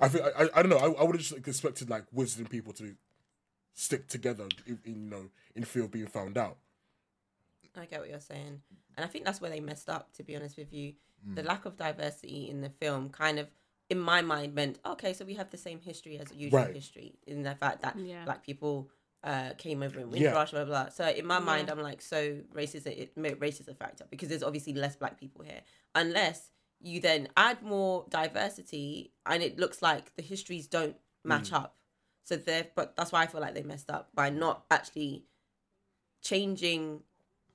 [0.00, 0.78] I think I, I, I don't know.
[0.78, 2.96] I, I would have just like, expected like wizarding people to
[3.76, 6.56] stick together, in, in, you know, in fear of being found out.
[7.78, 8.62] I get what you're saying.
[8.96, 10.94] And I think that's where they messed up, to be honest with you.
[11.34, 11.46] The Mm.
[11.46, 13.48] lack of diversity in the film kind of,
[13.90, 16.74] in my mind, meant, okay, so we have the same history as usual Right.
[16.74, 18.24] history, in the fact that Yeah.
[18.24, 18.90] black people
[19.24, 20.12] uh, came over in Yeah.
[20.26, 20.88] Windrush, blah, blah, blah.
[20.90, 24.06] So in my mind, I'm like, so race is it, ma- race is a factor
[24.08, 25.62] because there's obviously less black people here.
[25.96, 26.50] Unless
[26.80, 31.54] you then add more diversity and it looks like the histories don't match Mm.
[31.62, 31.76] up.
[32.26, 35.22] So there, but that's why I feel like they messed up by not actually
[36.20, 37.00] changing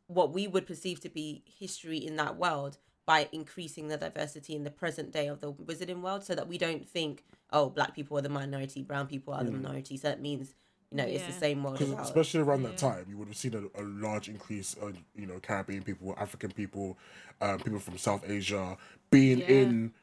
[0.08, 4.64] what we would perceive to be history in that world by increasing the diversity in
[4.64, 8.18] the present day of the wizarding world so that we don't think oh black people
[8.18, 10.54] are the minority brown people are the minority so that means
[10.90, 12.90] you know it's the same world Because especially around that Yeah.
[12.92, 16.52] time, you would have seen a, a large increase of you know Caribbean people, African
[16.52, 16.98] people,
[17.42, 18.78] um, people from South Asia
[19.10, 19.48] being Yeah.
[19.48, 19.94] in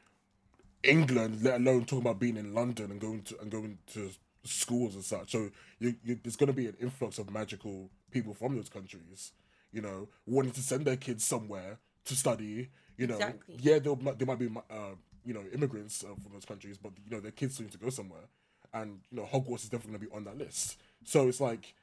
[0.83, 4.11] England, let alone talking about being in London and going to and going to
[4.43, 5.31] schools and such.
[5.31, 9.31] So you, you, there's going to be an influx of magical people from those countries,
[9.71, 12.69] you know, wanting to send their kids somewhere to study.
[12.97, 13.57] You know, Exactly.
[13.59, 16.91] yeah, there might there might be uh, you know immigrants uh, from those countries, but
[17.05, 18.27] you know their kids still need to go somewhere,
[18.73, 20.77] and you know Hogwarts is definitely going to be on that list.
[21.05, 21.73] So it's like,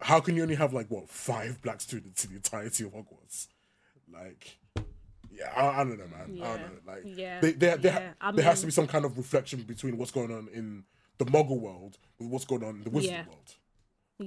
[0.00, 3.46] how can you only have like what five black students in the entirety of Hogwarts?
[4.12, 4.58] Like,
[5.30, 6.38] yeah, I, I don't know, man.
[6.42, 6.56] I Yeah.
[6.58, 6.92] don't know.
[6.92, 7.40] Like, Yeah.
[7.40, 8.12] they, they, they, Yeah.
[8.20, 10.84] I there has to be some kind of reflection between what's going on in
[11.24, 13.24] the Muggle world with what's going on in the Wizarding Yeah.
[13.26, 13.54] world.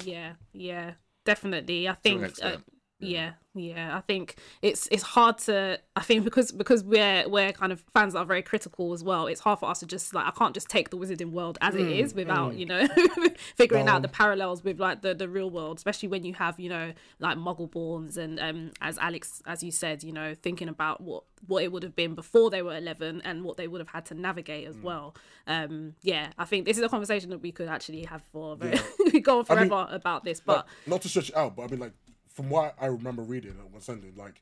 [0.04, 0.94] Yeah, yeah,
[1.24, 1.88] definitely.
[1.88, 2.22] I think.
[2.22, 2.64] Uh, extent.
[3.00, 3.96] Yeah, yeah.
[3.96, 5.80] I think it's it's hard to.
[5.96, 9.28] I think because because we're we're kind of fans that are very critical as well.
[9.28, 11.76] It's hard for us to just like I can't just take the Wizarding world as
[11.76, 12.88] it is without you know
[13.56, 16.70] figuring out the parallels with like the the real world, especially when you have you
[16.70, 21.24] know like Muggleborns and um as Alex as you said you know thinking about what
[21.48, 24.06] what it would have been before they were 11 and what they would have had
[24.06, 25.16] to navigate as well
[25.46, 28.80] um yeah i think this is a conversation that we could actually have for very
[29.14, 31.56] we go on I mean, forever about this Like, but not to stretch it out,
[31.56, 31.94] but I mean, like,
[32.36, 34.42] from what I remember reading on one Sunday, like,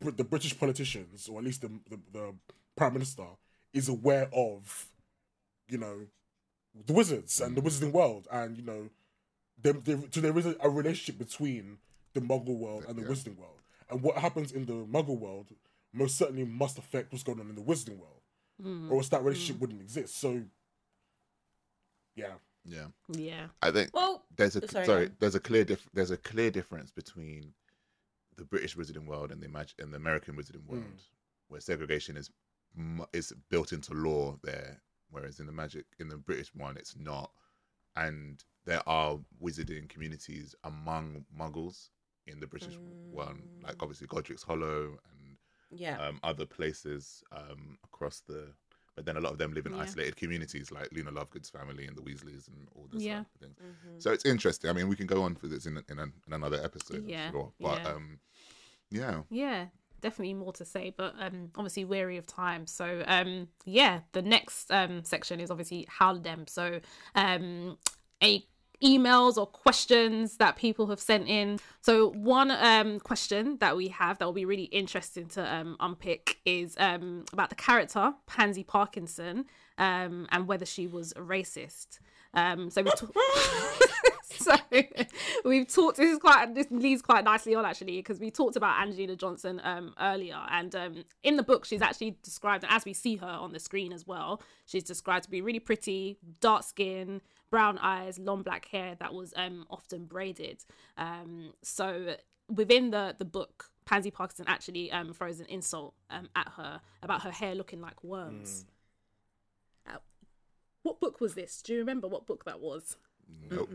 [0.00, 2.34] the British politicians, or at least the, the, the
[2.76, 3.24] Prime Minister,
[3.72, 4.88] is aware of,
[5.68, 6.06] you know,
[6.84, 7.66] the wizards and the mm.
[7.66, 8.28] wizarding world.
[8.30, 8.90] And, you know,
[9.60, 11.78] there, there, so there is a, a relationship between
[12.12, 13.08] the Muggle world and the Yeah.
[13.08, 13.62] wizarding world.
[13.88, 15.48] And what happens in the Muggle world
[15.94, 18.20] most certainly must affect what's going on in the wizarding world.
[18.62, 18.90] Mm.
[18.90, 19.60] Or else that relationship mm.
[19.60, 20.18] wouldn't exist.
[20.20, 20.42] So,
[22.14, 22.34] yeah.
[22.68, 23.46] Yeah, yeah.
[23.62, 26.90] I think well there's a sorry, sorry, there's a clear diff- there's a clear difference
[26.90, 27.52] between
[28.36, 30.84] the British wizarding world and the mag- and the American wizarding world,
[31.48, 32.30] where segregation is
[33.12, 37.30] is built into law there, whereas in the magic in the British one it's not,
[37.94, 41.90] and there are wizarding communities among Muggles
[42.26, 42.76] in the British
[43.10, 45.36] one, like obviously Godric's Hollow and
[45.70, 45.98] yeah.
[45.98, 48.48] um, other places um, across the.
[48.96, 49.82] But then a lot of them live in Yeah.
[49.82, 53.18] isolated communities, like Luna Lovegood's family and the Weasleys and all this Yeah.
[53.18, 53.54] type of thing.
[53.62, 54.00] Mm-hmm.
[54.00, 54.70] So it's interesting.
[54.70, 57.26] I mean, we can go on for this in in, an, in another episode, Yeah,
[57.26, 57.52] I'm sure.
[57.60, 57.88] But yeah.
[57.90, 58.18] um,
[58.90, 59.66] yeah, yeah
[60.02, 64.70] definitely more to say but um obviously weary of time so um yeah the next
[64.70, 66.80] um section is obviously Howler-DEM so
[67.14, 67.78] um
[68.20, 68.46] any
[68.82, 71.58] emails or questions that people have sent in.
[71.80, 76.38] So one um question that we have that will be really interesting to um unpick
[76.44, 79.46] is um about the character pansy parkinson
[79.78, 81.98] um and whether she was a racist.
[82.34, 83.14] Um so we talk-
[84.22, 84.54] so
[85.44, 88.80] we've talked this is quite this leads quite nicely on actually because we talked about
[88.82, 90.38] Angelina Johnson um earlier.
[90.50, 94.06] And in the book she's actually described as we see her on the screen as
[94.06, 97.20] well she's described to be really pretty dark skin
[97.50, 100.64] brown eyes long black hair that was um often braided
[100.98, 102.16] um so
[102.52, 107.22] within the the book Pansy Parkinson actually um throws an insult um at her about
[107.22, 108.64] her hair looking like worms
[109.88, 109.98] Uh,
[110.82, 112.96] what book was this do you remember what book that was
[113.50, 113.70] nope.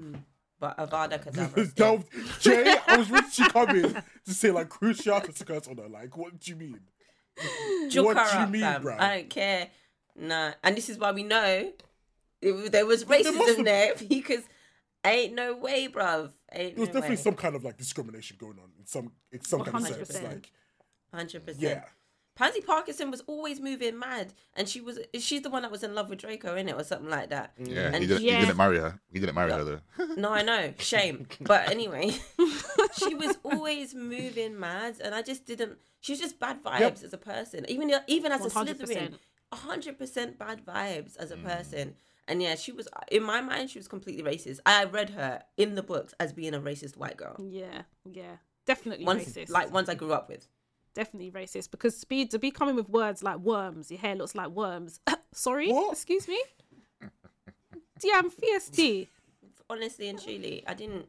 [0.60, 1.98] but Avada Kedavra still.
[1.98, 3.94] Don't, Jay, I was ready to come in
[4.26, 5.88] to say like Cruciatus curse on her.
[5.90, 6.80] Like, what do you mean?
[7.90, 8.84] Joke what do you mean, fam.
[8.84, 9.00] bruh?
[9.00, 9.70] I don't care.
[10.16, 11.72] Nah, and this is why we know
[12.42, 14.44] it, there was There racism have- there because
[15.06, 16.32] ain't no way, bruv.
[16.52, 17.16] Ain't There was no definitely way.
[17.22, 20.22] some kind of like discrimination going on in some in some kind of sense.
[20.24, 20.52] Like,
[21.14, 21.62] Hundred percent.
[21.62, 21.84] yeah,
[22.36, 25.94] Pansy Parkinson was always moving mad, and she was she's the one that was in
[25.94, 27.52] love with Draco, in it, or something like that.
[27.58, 28.40] Yeah, he, And did, Yeah.
[28.40, 29.00] he didn't marry her.
[29.12, 29.82] He didn't marry her though.
[30.18, 31.28] No, I know, shame.
[31.42, 32.12] But anyway,
[32.98, 35.78] she was always moving mad, and I just didn't.
[36.00, 37.04] She was just bad vibes Yep.
[37.04, 38.78] as a person, even even as a 100%.
[38.78, 39.14] Slytherin.
[39.54, 41.44] hundred percent bad vibes as a Mm.
[42.32, 42.42] Person.
[42.42, 43.70] And yeah, she was in my mind.
[43.70, 44.60] She was completely racist.
[44.66, 47.36] I read her in the books as being a racist white girl.
[47.40, 49.50] Yeah, yeah, definitely Ones racist.
[49.50, 50.48] like ones I grew up with.
[50.94, 53.90] definitely racist because speed to be coming with words like worms.
[53.92, 55.00] Your hair looks like worms.
[55.34, 55.94] Sorry, What?
[55.94, 56.42] excuse me.
[58.00, 58.70] Damn fierce
[59.70, 61.06] honestly and truly, I didn't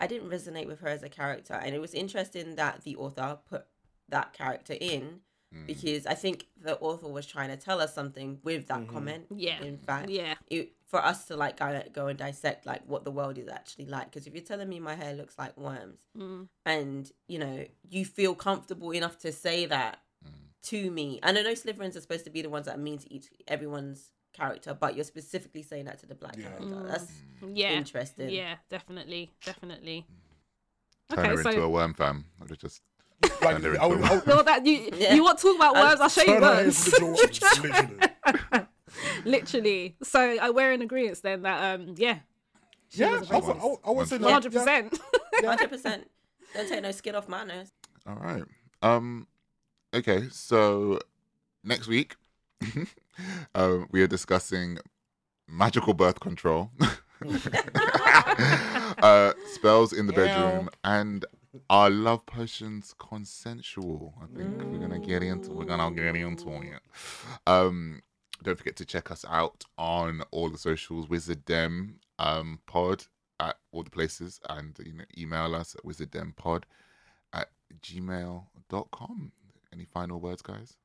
[0.00, 3.38] I didn't resonate with her as a character, and it was interesting that the author
[3.48, 3.66] put
[4.08, 5.20] that character in
[5.54, 5.66] Mm.
[5.66, 8.92] because I think the author was trying to tell us something with that mm-hmm.
[8.92, 9.26] comment.
[9.34, 9.62] Yeah.
[9.62, 10.34] in fact, Yeah.
[10.48, 13.86] it, for us to like go, go and dissect like what the world is actually
[13.86, 14.10] like.
[14.10, 16.48] Because if you're telling me my hair looks like worms, mm.
[16.66, 20.30] and you know you feel comfortable enough to say that mm.
[20.64, 22.98] to me, and I know Slytherins are supposed to be the ones that are mean
[22.98, 26.48] to each everyone's character, but you're specifically saying that to the black Yeah.
[26.48, 26.82] character.
[26.86, 28.28] That's Yeah, interesting.
[28.30, 30.06] yeah, definitely, definitely.
[31.08, 32.26] Turn Okay, her into a worm fam.
[32.38, 32.82] I would have just
[33.22, 35.14] like I would, into I a would well, that you Yeah.
[35.14, 36.00] you want to talk about words?
[36.00, 36.86] I'll show you turn her worms.
[36.86, 38.66] into the literally.
[39.24, 39.96] Literally.
[40.02, 42.18] So I we're in agreement then that um yeah,
[42.90, 44.98] Yeah, was I, would- I, would- I would say hundred percent.
[45.44, 46.10] Hundred percent.
[46.54, 47.70] Don't take no skin off my nose.
[48.06, 48.42] All right.
[48.82, 49.26] Um.
[49.94, 50.28] Okay.
[50.30, 50.98] So
[51.64, 52.16] next week,
[53.54, 54.78] um, we are discussing
[55.46, 56.70] magical birth control,
[59.02, 61.24] uh, spells in the bedroom, and
[61.70, 64.14] are love potions consensual?
[64.22, 65.50] I think we're gonna get into.
[65.50, 66.82] We're gonna get into it.
[67.46, 68.02] Um.
[68.40, 71.08] Don't forget to check us out on all the socials.
[71.08, 73.04] Wizard Dem um, Pod
[73.40, 76.64] at all the places, and you know, email us at wizarddempod
[77.32, 77.48] at
[77.80, 79.32] gmail.com.
[79.72, 80.76] Any final words, guys?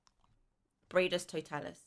[0.90, 1.80] Braidus totalus.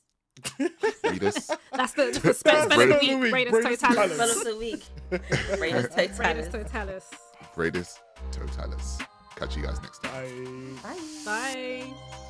[0.58, 1.50] Read us.
[1.72, 3.10] That's the, that's the spell, spell of the week.
[3.10, 4.16] of the week, Braidus Braidus totalus.
[4.16, 4.84] Spell of the week.
[5.10, 6.48] Braidus Braidus totalus.
[6.48, 7.10] totalus.
[7.54, 8.00] Greatest
[8.32, 8.98] Totalus.
[9.36, 10.78] Catch you guys next time.
[10.84, 11.00] I Bye.
[11.24, 12.26] Bye.